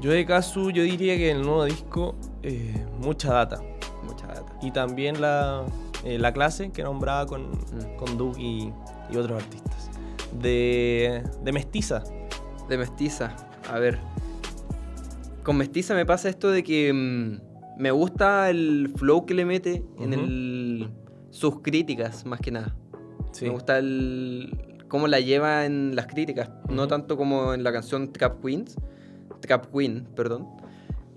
Yo 0.00 0.10
de 0.12 0.24
Kazu, 0.26 0.70
yo 0.70 0.82
diría 0.82 1.16
que 1.16 1.30
el 1.30 1.42
nuevo 1.42 1.64
disco, 1.64 2.16
eh, 2.42 2.74
mucha 2.98 3.32
data. 3.32 3.60
Mucha 4.04 4.26
data. 4.28 4.52
Y 4.62 4.70
también 4.70 5.20
la, 5.20 5.64
eh, 6.04 6.18
la 6.18 6.32
clase 6.32 6.70
que 6.70 6.82
nombraba 6.82 7.26
con, 7.26 7.50
Mm. 7.50 7.96
con 7.96 8.16
Duke 8.18 8.40
y, 8.40 8.72
y 9.10 9.16
otros 9.16 9.42
artistas. 9.42 9.90
De, 10.40 11.22
de 11.42 11.52
Mestiza. 11.52 12.02
De 12.68 12.78
Mestiza. 12.78 13.34
A 13.70 13.78
ver. 13.78 13.98
Con 15.48 15.56
Mestiza 15.56 15.94
me 15.94 16.04
pasa 16.04 16.28
esto 16.28 16.50
de 16.50 16.62
que 16.62 16.92
mm, 16.92 17.80
me 17.80 17.90
gusta 17.90 18.50
el 18.50 18.92
flow 18.94 19.24
que 19.24 19.32
le 19.32 19.46
mete 19.46 19.82
en 19.98 20.12
el, 20.12 20.90
sus 21.30 21.62
críticas, 21.62 22.26
más 22.26 22.40
que 22.40 22.50
nada. 22.50 22.76
Sí. 23.32 23.46
Me 23.46 23.52
gusta 23.52 23.78
el 23.78 24.76
cómo 24.88 25.08
la 25.08 25.20
lleva 25.20 25.64
en 25.64 25.96
las 25.96 26.06
críticas, 26.06 26.50
no 26.68 26.86
tanto 26.86 27.16
como 27.16 27.54
en 27.54 27.64
la 27.64 27.72
canción 27.72 28.12
Trap 28.12 28.44
Queens, 28.44 28.76
Trap 29.40 29.72
Queen, 29.74 30.06
perdón, 30.14 30.48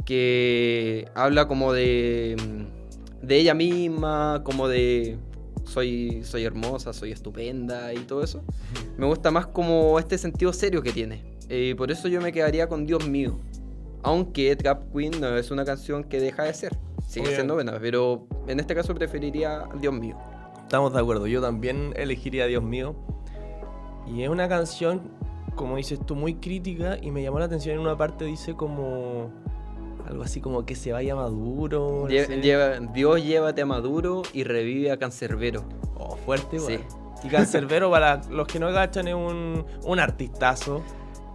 que 0.05 1.09
habla 1.13 1.49
como 1.49 1.73
de 1.73 2.37
mm, 2.39 3.27
de 3.27 3.35
ella 3.35 3.53
misma, 3.53 4.43
como 4.45 4.69
de 4.69 5.17
soy 5.65 6.21
soy 6.23 6.45
hermosa, 6.45 6.93
soy 6.93 7.11
estupenda 7.11 7.93
y 7.93 7.97
todo 7.97 8.23
eso. 8.23 8.45
Me 8.97 9.05
gusta 9.05 9.29
más 9.29 9.47
como 9.47 9.99
este 9.99 10.17
sentido 10.17 10.53
serio 10.53 10.81
que 10.81 10.93
tiene. 10.93 11.21
Eh, 11.49 11.75
por 11.77 11.91
eso 11.91 12.07
yo 12.07 12.21
me 12.21 12.31
quedaría 12.31 12.69
con 12.69 12.85
Dios 12.85 13.05
mío. 13.09 13.37
Aunque 14.03 14.55
Trap 14.55 14.91
Queen 14.95 15.19
no 15.21 15.35
es 15.37 15.51
una 15.51 15.63
canción 15.65 16.03
que 16.03 16.19
deja 16.19 16.43
de 16.43 16.53
ser. 16.53 16.77
Sigue 17.07 17.33
siendo 17.35 17.55
buena, 17.55 17.77
pero 17.79 18.25
en 18.47 18.59
este 18.59 18.73
caso 18.73 18.95
preferiría 18.95 19.65
Dios 19.79 19.93
mío. 19.93 20.17
Estamos 20.61 20.93
de 20.93 20.99
acuerdo. 20.99 21.27
Yo 21.27 21.41
también 21.41 21.93
elegiría 21.97 22.45
Dios 22.47 22.63
mío. 22.63 22.95
Y 24.07 24.23
es 24.23 24.29
una 24.29 24.47
canción, 24.47 25.01
como 25.55 25.75
dices 25.75 25.99
tú, 26.05 26.15
muy 26.15 26.35
crítica. 26.35 26.97
Y 27.01 27.11
me 27.11 27.21
llamó 27.21 27.39
la 27.39 27.45
atención 27.45 27.75
en 27.75 27.81
una 27.81 27.97
parte, 27.97 28.25
dice 28.25 28.53
como. 28.55 29.29
Algo 30.07 30.23
así 30.23 30.41
como 30.41 30.65
que 30.65 30.75
se 30.75 30.91
vaya 30.91 31.15
maduro. 31.15 32.01
no 32.03 32.07
Lle- 32.07 32.25
sé. 32.25 32.41
lleva- 32.41 32.79
Dios 32.93 33.23
llévate 33.23 33.61
a 33.61 33.65
Maduro 33.65 34.23
y 34.33 34.43
revive 34.43 34.91
a 34.91 34.97
Cancerbero. 34.97 35.63
Oh, 35.95 36.15
fuerte, 36.17 36.57
Sí. 36.59 36.73
igual. 36.73 36.87
Y 37.23 37.27
Cancerbero, 37.27 37.91
para 37.91 38.21
los 38.29 38.47
que 38.47 38.59
no 38.59 38.67
agachan, 38.67 39.07
es 39.07 39.13
un, 39.13 39.63
un 39.85 39.99
artistazo. 39.99 40.81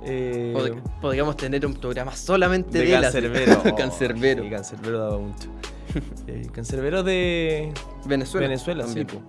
Eh, 0.04 0.52
Pod- 0.54 1.00
Podríamos 1.00 1.36
tener 1.36 1.64
un 1.66 1.74
programa 1.74 2.12
solamente 2.14 2.78
de, 2.78 2.84
de. 2.86 2.92
Cancerbero. 3.00 3.62
Oh, 3.64 3.74
Cancerbero. 3.76 4.42
Sí, 4.44 4.50
Cancerbero 4.50 4.98
daba 4.98 5.18
mucho. 5.18 5.48
Eh, 6.26 6.46
Cancerbero 6.52 7.02
de 7.02 7.72
Venezuela. 8.06 8.46
Venezuela, 8.48 8.86
sí. 8.86 9.04
po. 9.04 9.22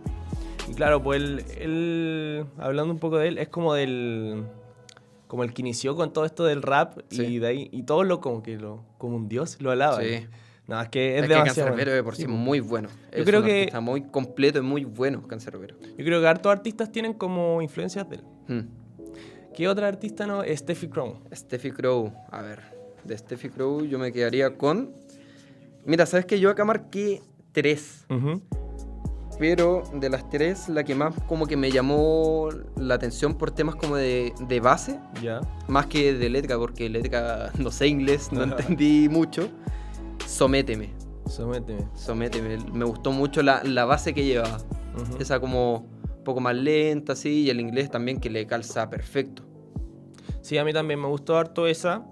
Y 0.70 0.74
claro, 0.74 1.02
pues 1.02 1.22
él, 1.22 1.46
él, 1.60 2.46
hablando 2.58 2.92
un 2.94 3.00
poco 3.00 3.18
de 3.20 3.30
él, 3.30 3.38
es 3.38 3.48
como 3.48 3.74
del. 3.74 4.44
Como 5.28 5.44
el 5.44 5.54
que 5.54 5.62
inició 5.62 5.96
con 5.96 6.12
todo 6.14 6.26
esto 6.26 6.44
del 6.46 6.62
rap 6.62 7.00
Sí. 7.10 7.24
y 7.24 7.40
de 7.40 7.48
ahí. 7.48 7.70
Y 7.72 7.84
todos 7.84 8.06
lo 8.06 8.20
como 8.20 8.44
que 8.44 8.58
lo. 8.58 8.84
como 8.98 9.16
un 9.16 9.30
dios 9.30 9.62
lo 9.62 9.72
alaban. 9.72 10.04
Sí. 10.04 10.26
No, 10.68 10.82
es 10.82 10.90
que 10.90 11.16
es, 11.18 11.24
Es, 11.24 11.30
demasiado. 11.30 11.68
Cancerbero 11.70 11.94
de 11.96 12.04
por 12.04 12.16
sí 12.18 12.24
Sí, 12.24 12.28
muy 12.28 12.60
bueno. 12.60 12.90
Yo 13.14 13.20
es 13.20 13.26
creo 13.26 13.40
un 13.40 13.46
que- 13.46 13.60
artista 13.60 13.80
muy 13.80 14.02
completo 14.02 14.60
y 14.60 14.62
muy 14.64 14.84
bueno, 14.84 15.26
Cancerbero. 15.26 15.76
Yo 15.98 16.04
creo 16.04 16.20
que 16.20 16.28
hartos 16.28 16.52
artistas 16.52 16.92
tienen 16.92 17.14
como 17.14 17.62
influencias 17.62 18.10
de 18.10 18.18
él. 18.18 18.24
Hmm. 18.50 18.62
¿Qué 19.58 19.68
otra 19.68 19.88
artista 19.88 20.28
no? 20.28 20.44
Steffi 20.44 20.88
Crown. 20.88 21.16
Steffi 21.34 21.72
Crow, 21.72 22.14
a 22.30 22.44
ver, 22.44 22.60
de 23.04 23.18
Steffi 23.18 23.50
Crow 23.50 23.84
yo 23.86 23.98
me 23.98 24.12
quedaría 24.12 24.56
con... 24.56 24.94
Mira, 25.84 26.06
¿sabes 26.06 26.28
que 26.28 26.40
Yo 26.40 26.52
acá 26.52 26.64
marqué 26.64 27.24
tres, 27.54 28.06
pero 29.40 29.82
de 29.96 30.12
las 30.12 30.30
tres 30.30 30.70
la 30.70 30.84
que 30.84 30.94
más 30.94 31.16
como 31.28 31.48
que 31.48 31.58
me 31.58 31.72
llamó 31.72 32.50
la 32.76 32.94
atención 32.94 33.34
por 33.34 33.50
temas 33.50 33.74
como 33.76 33.96
de, 33.96 34.32
de 34.48 34.60
base, 34.60 35.00
Ya. 35.24 35.42
más 35.68 35.88
que 35.88 36.14
de 36.14 36.30
letra, 36.30 36.60
porque 36.60 36.88
letra 36.88 37.52
no 37.58 37.72
sé 37.72 37.88
inglés, 37.88 38.32
no 38.32 38.44
entendí 38.44 39.10
mucho, 39.10 39.50
Sométeme, 40.28 40.92
Sométeme. 41.26 41.88
Sométeme, 41.96 42.58
me 42.74 42.86
gustó 42.86 43.12
mucho 43.12 43.42
la, 43.42 43.64
la 43.64 43.86
base 43.86 44.14
que 44.14 44.24
llevaba, 44.24 44.60
esa 45.20 45.40
como 45.40 45.78
un 46.18 46.24
poco 46.24 46.42
más 46.42 46.56
lenta, 46.56 47.14
así, 47.14 47.44
y 47.46 47.50
el 47.50 47.60
inglés 47.60 47.90
también 47.90 48.20
que 48.20 48.30
le 48.30 48.46
calza 48.46 48.88
perfecto. 48.88 49.47
Sí, 50.48 50.58
a 50.58 50.64
mí 50.64 50.72
también 50.72 51.02
me 51.02 51.08
gustó 51.10 51.38
harto 51.38 51.68
esa. 51.68 52.06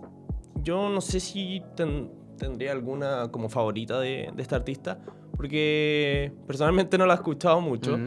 Yo 0.61 0.89
no 0.89 0.99
sé 0.99 1.21
si 1.21 1.61
ten- 1.77 2.11
tendría 2.37 2.73
alguna 2.73 3.31
como 3.31 3.47
favorita 3.47 3.97
de, 4.01 4.29
de 4.35 4.41
esta 4.41 4.57
artista, 4.57 4.99
porque 5.37 6.33
personalmente 6.45 6.97
no 6.97 7.05
la 7.05 7.13
he 7.13 7.15
escuchado 7.15 7.61
mucho. 7.61 7.97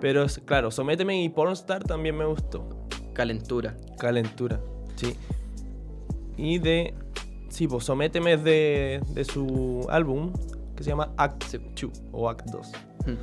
Pero 0.00 0.24
claro, 0.44 0.70
Sométeme 0.70 1.20
y 1.20 1.28
Pornstar 1.30 1.82
también 1.82 2.16
me 2.16 2.24
gustó. 2.24 2.68
Calentura. 3.12 3.76
Calentura, 3.98 4.60
sí. 4.94 5.16
Y 6.36 6.60
de. 6.60 6.94
Sí, 7.48 7.66
pues 7.66 7.82
Sométeme 7.84 8.34
es 8.34 8.44
de, 8.44 9.00
de 9.08 9.24
su 9.24 9.84
álbum 9.90 10.32
que 10.76 10.84
se 10.84 10.90
llama 10.90 11.12
Act 11.16 11.42
Sí. 11.44 11.58
2 11.58 11.90
o 12.12 12.28
Act 12.30 12.50
2. 12.50 12.72
Hmm. 13.06 13.14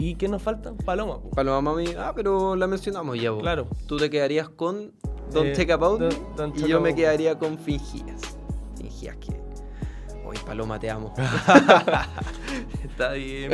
¿Y 0.00 0.16
qué 0.16 0.26
nos 0.26 0.42
falta? 0.42 0.74
Paloma. 0.84 1.20
po. 1.22 1.30
Paloma 1.30 1.60
Mami, 1.60 1.86
ah, 1.96 2.12
pero 2.14 2.56
la 2.56 2.66
mencionamos 2.66 3.20
ya, 3.20 3.30
vos. 3.30 3.40
Claro. 3.42 3.68
Tú 3.86 3.98
te 3.98 4.10
quedarías 4.10 4.48
con 4.48 4.92
Don't 5.32 5.46
Eh, 5.48 5.52
Take 5.54 5.72
About 5.72 6.00
Don't- 6.00 6.18
Me 6.18 6.36
Don't 6.36 6.58
y 6.58 6.68
yo 6.68 6.80
me 6.80 6.94
quedaría 6.94 7.38
con 7.38 7.58
Fingías. 7.58 8.20
Fingías 8.76 9.16
que... 9.16 9.32
Hoy 10.24 10.38
Paloma, 10.46 10.78
te 10.78 10.88
amo. 10.90 11.12
Está 12.84 13.12
bien. 13.12 13.52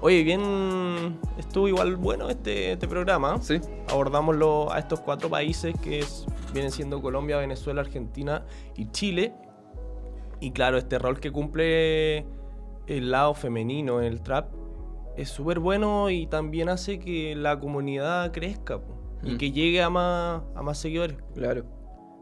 Oye, 0.00 0.22
bien. 0.22 1.18
Estuvo 1.38 1.68
igual 1.68 1.96
bueno 1.96 2.28
este, 2.30 2.72
este 2.72 2.86
programa. 2.88 3.40
¿Sí? 3.42 3.60
Abordamos 3.88 4.36
lo- 4.36 4.72
a 4.72 4.78
estos 4.78 5.00
cuatro 5.00 5.28
países 5.28 5.74
que 5.82 6.00
es- 6.00 6.26
vienen 6.52 6.70
siendo 6.70 7.02
Colombia, 7.02 7.36
Venezuela, 7.38 7.80
Argentina 7.80 8.44
y 8.76 8.90
Chile. 8.90 9.34
Y 10.40 10.52
claro, 10.52 10.78
este 10.78 10.98
rol 10.98 11.18
que 11.18 11.30
cumple 11.32 12.18
el 12.86 13.10
lado 13.10 13.34
femenino 13.34 14.00
en 14.00 14.06
el 14.06 14.20
trap 14.22 14.48
es 15.16 15.30
súper 15.30 15.58
bueno 15.60 16.10
y 16.10 16.26
también 16.26 16.68
hace 16.68 16.98
que 16.98 17.34
la 17.34 17.58
comunidad 17.58 18.32
crezca 18.32 18.78
y 19.22 19.32
Mm. 19.32 19.38
que 19.38 19.50
llegue 19.52 19.82
a 19.82 19.90
más, 19.90 20.42
a 20.54 20.62
más 20.62 20.78
seguidores. 20.78 21.16
Claro. 21.34 21.64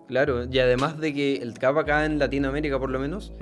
Claro, 0.07 0.44
y 0.44 0.59
además 0.59 0.98
de 1.00 1.14
que 1.14 1.37
el 1.37 1.54
trap 1.54 1.78
acá 1.78 2.04
en 2.04 2.18
Latinoamérica, 2.18 2.78
por 2.78 2.90
lo 2.90 2.98
menos, 2.98 3.33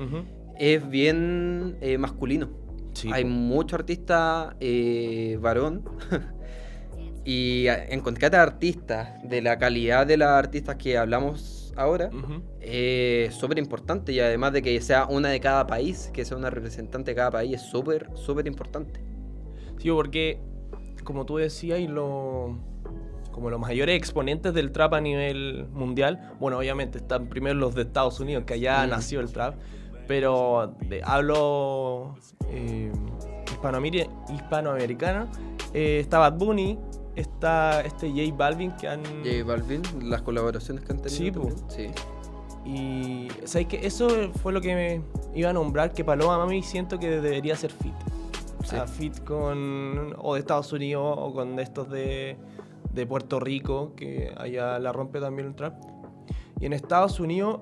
es 0.58 0.88
bien 0.88 1.76
eh, 1.80 1.98
masculino. 1.98 2.50
Sí, 2.92 3.10
Hay 3.12 3.24
mucho 3.24 3.74
artista 3.76 4.54
eh, 4.60 5.38
varón. 5.40 5.82
y 7.24 7.68
a- 7.68 7.84
encontrar 7.86 8.34
a 8.36 8.42
artistas 8.42 9.08
de 9.28 9.42
la 9.42 9.58
calidad 9.58 10.06
de 10.06 10.16
las 10.16 10.28
artistas 10.30 10.76
que 10.76 10.98
hablamos 10.98 11.72
ahora 11.76 12.08
Ujú. 12.12 12.42
es 12.60 13.34
súper 13.34 13.58
importante. 13.58 14.12
Y 14.12 14.20
además 14.20 14.52
de 14.52 14.62
que 14.62 14.80
sea 14.80 15.06
una 15.06 15.30
de 15.30 15.40
cada 15.40 15.66
país, 15.66 16.10
que 16.12 16.24
sea 16.24 16.36
una 16.36 16.50
representante 16.50 17.12
de 17.12 17.14
cada 17.16 17.30
país, 17.30 17.54
es 17.54 17.62
súper, 17.62 18.08
súper 18.14 18.46
importante. 18.46 19.00
Sí, 19.78 19.88
porque 19.90 20.38
como 21.04 21.24
tú 21.26 21.36
decías, 21.38 21.80
y 21.80 21.88
lo, 21.88 22.56
como 23.32 23.50
los 23.50 23.58
mayores 23.58 23.96
exponentes 23.96 24.54
del 24.54 24.70
trap 24.70 24.94
a 24.94 25.00
nivel 25.00 25.66
mundial, 25.72 26.32
bueno, 26.38 26.58
obviamente 26.58 26.98
están 26.98 27.26
primero 27.28 27.54
los 27.58 27.74
de 27.74 27.82
Estados 27.82 28.20
Unidos, 28.20 28.44
que 28.46 28.54
allá 28.54 28.86
Mm. 28.86 28.90
nació 28.90 29.20
el 29.20 29.32
trap, 29.32 29.56
pero 30.06 30.74
de- 30.88 31.02
hablo 31.04 32.14
eh, 32.50 32.92
eh, 35.74 35.98
está 36.00 36.18
Bad 36.18 36.34
Bunny, 36.38 36.78
está 37.16 37.80
este 37.82 38.08
J 38.10 38.34
Balvin, 38.36 38.72
que 38.72 38.88
han... 38.88 39.02
J 39.24 39.44
Balvin, 39.44 39.82
las 40.02 40.22
colaboraciones 40.22 40.84
que 40.84 40.92
han 40.92 41.00
tenido. 41.02 41.42
Sí, 41.68 41.86
sí. 41.86 41.90
Y 42.64 43.28
¿sabes 43.44 43.66
qué? 43.66 43.80
eso 43.86 44.08
fue 44.42 44.52
lo 44.52 44.60
que 44.60 44.74
me 44.74 45.02
iba 45.34 45.50
a 45.50 45.52
nombrar, 45.52 45.92
que 45.92 46.04
Paloma 46.04 46.38
Mami 46.38 46.62
siento 46.62 46.98
que 46.98 47.08
debería 47.20 47.56
ser 47.56 47.72
fit. 47.72 47.94
O 48.60 48.64
sea, 48.64 48.86
fit 48.86 49.24
con 49.24 50.14
o 50.18 50.34
de 50.34 50.40
Estados 50.40 50.72
Unidos 50.72 51.16
o 51.18 51.32
con 51.34 51.58
estos 51.58 51.90
de, 51.90 52.36
de 52.92 53.06
Puerto 53.06 53.40
Rico, 53.40 53.94
que 53.96 54.32
allá 54.36 54.78
la 54.78 54.92
rompe 54.92 55.20
también 55.20 55.48
el 55.48 55.54
trap. 55.54 55.74
Y 56.60 56.66
en 56.66 56.72
Estados 56.72 57.18
Unidos, 57.20 57.60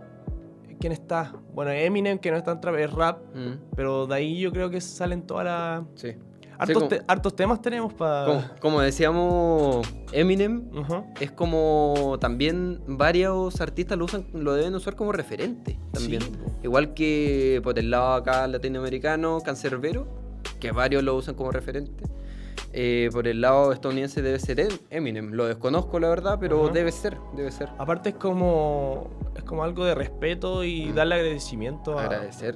¿quién 0.78 0.92
está? 0.92 1.34
Bueno, 1.54 1.70
Eminem, 1.70 2.18
que 2.18 2.30
no 2.30 2.36
está 2.36 2.52
en 2.52 2.60
trap, 2.60 2.74
es 2.76 2.92
rap, 2.92 3.18
Mm, 3.34 3.74
pero 3.76 4.06
de 4.06 4.14
ahí 4.14 4.40
yo 4.40 4.50
creo 4.52 4.70
que 4.70 4.80
salen 4.80 5.22
todas 5.26 5.44
las... 5.44 5.84
sí. 5.94 6.14
Hartos, 6.58 6.74
como- 6.74 6.88
te- 6.88 7.00
hartos 7.08 7.34
temas 7.34 7.62
tenemos 7.62 7.94
para... 7.94 8.26
Como, 8.26 8.42
como 8.60 8.80
decíamos, 8.82 9.86
Eminem 10.12 10.68
es 11.18 11.30
como 11.30 12.18
también 12.20 12.82
varios 12.86 13.62
artistas 13.62 13.96
lo 13.96 14.04
usan, 14.04 14.26
lo 14.34 14.52
deben 14.52 14.74
usar 14.74 14.94
como 14.94 15.10
referente 15.12 15.78
también. 15.90 16.20
Sí. 16.20 16.30
Igual 16.64 16.92
que 16.92 17.62
por 17.64 17.78
el 17.78 17.90
lado 17.90 18.12
acá 18.12 18.46
latinoamericano, 18.46 19.40
Cancerbero, 19.42 20.06
que 20.60 20.70
varios 20.70 21.02
lo 21.02 21.16
usan 21.16 21.34
como 21.34 21.50
referente. 21.50 22.04
Eh, 22.72 23.08
por 23.12 23.26
el 23.26 23.40
lado 23.40 23.72
estadounidense 23.72 24.22
debe 24.22 24.38
ser 24.38 24.60
Em- 24.60 24.68
Eminem. 24.90 25.32
Lo 25.32 25.46
desconozco 25.46 25.98
la 25.98 26.08
verdad, 26.08 26.38
pero 26.40 26.64
Ajá. 26.64 26.72
debe 26.72 26.92
ser, 26.92 27.16
debe 27.36 27.50
ser. 27.50 27.68
Aparte 27.78 28.10
es 28.10 28.14
como 28.14 29.08
es 29.34 29.42
como 29.42 29.64
algo 29.64 29.84
de 29.84 29.94
respeto 29.96 30.62
y 30.62 30.92
darle 30.92 31.16
agradecimiento 31.16 31.98
a, 31.98 32.04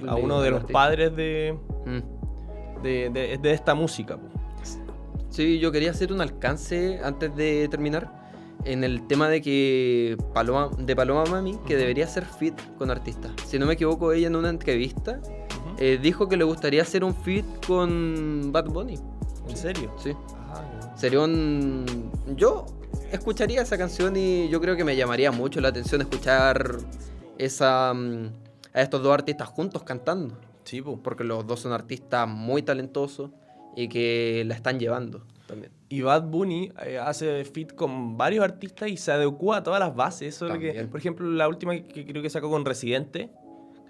a 0.08 0.14
uno 0.16 0.40
de 0.40 0.50
los 0.50 0.64
padres 0.64 1.14
de, 1.16 1.58
Mm. 1.84 2.82
de, 2.82 3.10
de- 3.10 3.38
de 3.38 3.52
esta 3.52 3.74
música. 3.74 4.18
Sí, 5.30 5.58
yo 5.58 5.72
quería 5.72 5.90
hacer 5.90 6.12
un 6.12 6.20
alcance 6.20 7.00
antes 7.02 7.34
de 7.34 7.66
terminar 7.68 8.22
en 8.64 8.84
el 8.84 9.06
tema 9.08 9.28
de 9.28 9.42
que 9.42 10.16
Paloma, 10.32 10.70
de 10.78 10.94
Paloma 10.94 11.24
Mami, 11.24 11.58
que 11.66 11.76
debería 11.76 12.06
ser 12.06 12.24
fit 12.24 12.54
con 12.78 12.90
artistas. 12.90 13.32
Si 13.46 13.58
no 13.58 13.66
me 13.66 13.72
equivoco, 13.74 14.12
ella 14.12 14.28
en 14.28 14.36
una 14.36 14.48
entrevista 14.48 15.20
eh, 15.78 15.98
dijo 16.00 16.28
que 16.28 16.36
le 16.36 16.44
gustaría 16.44 16.82
hacer 16.82 17.02
un 17.02 17.14
fit 17.16 17.44
con 17.66 18.50
Bad 18.52 18.66
Bunny. 18.66 18.96
¿En 19.48 19.56
serio? 19.56 19.94
Sí. 19.98 20.12
Ah, 20.48 20.62
no. 20.80 20.98
Sería 20.98 21.20
un... 21.20 22.10
Yo 22.36 22.66
escucharía 23.10 23.62
esa 23.62 23.78
canción 23.78 24.16
y 24.16 24.48
yo 24.48 24.60
creo 24.60 24.76
que 24.76 24.84
me 24.84 24.96
llamaría 24.96 25.30
mucho 25.30 25.60
la 25.60 25.68
atención 25.68 26.00
escuchar 26.00 26.78
esa, 27.38 27.92
mm, 27.94 28.30
a 28.72 28.82
estos 28.82 29.02
dos 29.02 29.12
artistas 29.12 29.48
juntos 29.48 29.82
cantando. 29.82 30.36
Sí, 30.64 30.80
po. 30.80 31.00
Porque 31.02 31.24
los 31.24 31.46
dos 31.46 31.60
son 31.60 31.72
artistas 31.72 32.28
muy 32.28 32.62
talentosos 32.62 33.30
y 33.76 33.88
que 33.88 34.44
la 34.46 34.54
están 34.54 34.78
llevando 34.78 35.22
también. 35.46 35.72
Y 35.88 36.00
Bad 36.00 36.24
Bunny 36.24 36.72
eh, 36.86 36.98
hace 36.98 37.44
fit 37.44 37.74
con 37.74 38.16
varios 38.16 38.44
artistas 38.44 38.88
y 38.88 38.96
se 38.96 39.12
adecua 39.12 39.58
a 39.58 39.62
todas 39.62 39.80
las 39.80 39.94
bases. 39.94 40.34
Eso 40.34 40.46
es 40.46 40.54
lo 40.54 40.58
que, 40.58 40.72
por 40.84 40.98
ejemplo, 40.98 41.26
la 41.30 41.48
última 41.48 41.76
que 41.76 42.06
creo 42.06 42.22
que 42.22 42.30
sacó 42.30 42.50
con 42.50 42.64
Residente. 42.64 43.30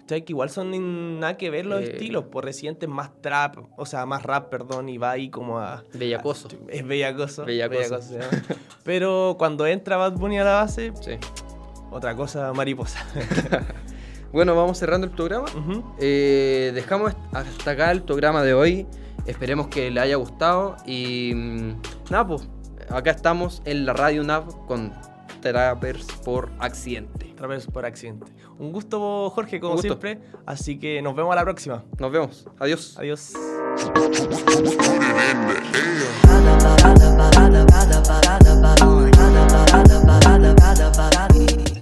¿Cachai? 0.05 0.23
Que 0.23 0.33
igual 0.33 0.49
son 0.49 1.19
nada 1.19 1.35
que 1.37 1.49
ver 1.49 1.65
los 1.65 1.81
Eh. 1.81 1.91
estilos. 1.91 2.25
Por 2.25 2.45
Residente 2.45 2.85
es 2.85 2.91
más 2.91 3.11
trap, 3.21 3.57
o 3.77 3.85
sea, 3.85 4.05
más 4.05 4.23
rap, 4.23 4.49
perdón, 4.49 4.87
y 4.89 4.97
va 4.97 5.11
ahí 5.11 5.29
como 5.29 5.59
a. 5.59 5.83
Bellacoso. 5.93 6.47
a- 6.47 6.71
es 6.71 6.85
bellacoso. 6.85 7.45
Bellacoso. 7.45 7.99
Pero 8.83 9.35
cuando 9.37 9.65
entra 9.67 9.97
Bad 9.97 10.13
Bunny 10.13 10.39
a 10.39 10.43
la 10.43 10.53
base, 10.53 10.93
Sí. 11.01 11.11
otra 11.91 12.15
cosa 12.15 12.53
mariposa. 12.53 13.05
Bueno, 14.31 14.53
vamos 14.53 14.77
cerrando 14.77 15.07
el 15.07 15.13
programa. 15.13 15.45
Eh, 15.97 16.71
dejamos 16.75 17.13
hasta 17.31 17.71
acá 17.71 17.91
el 17.91 18.03
programa 18.03 18.43
de 18.43 18.53
hoy. 18.53 18.85
Esperemos 19.25 19.67
que 19.69 19.89
le 19.89 20.01
haya 20.01 20.17
gustado. 20.17 20.75
Y 20.85 21.31
mm, 21.33 21.81
nada, 22.11 22.27
pues 22.27 22.49
acá 22.89 23.11
estamos 23.11 23.61
en 23.63 23.85
la 23.85 23.93
Radio 23.93 24.23
Nav 24.23 24.65
con 24.67 24.91
Trappers 25.39 26.07
por 26.25 26.51
accidente. 26.59 27.33
Vez 27.47 27.67
por 27.67 27.85
accidente. 27.85 28.29
Un 28.57 28.71
gusto, 28.71 29.29
Jorge, 29.31 29.59
como 29.59 29.73
gusto. 29.73 29.87
siempre. 29.87 30.19
Así 30.45 30.79
que 30.79 31.01
nos 31.01 31.15
vemos 31.15 31.33
a 31.33 31.35
la 31.35 31.43
próxima. 31.43 31.83
Nos 31.99 32.11
vemos. 32.11 32.47
Adiós. 32.59 32.97
Adiós. 32.97 33.33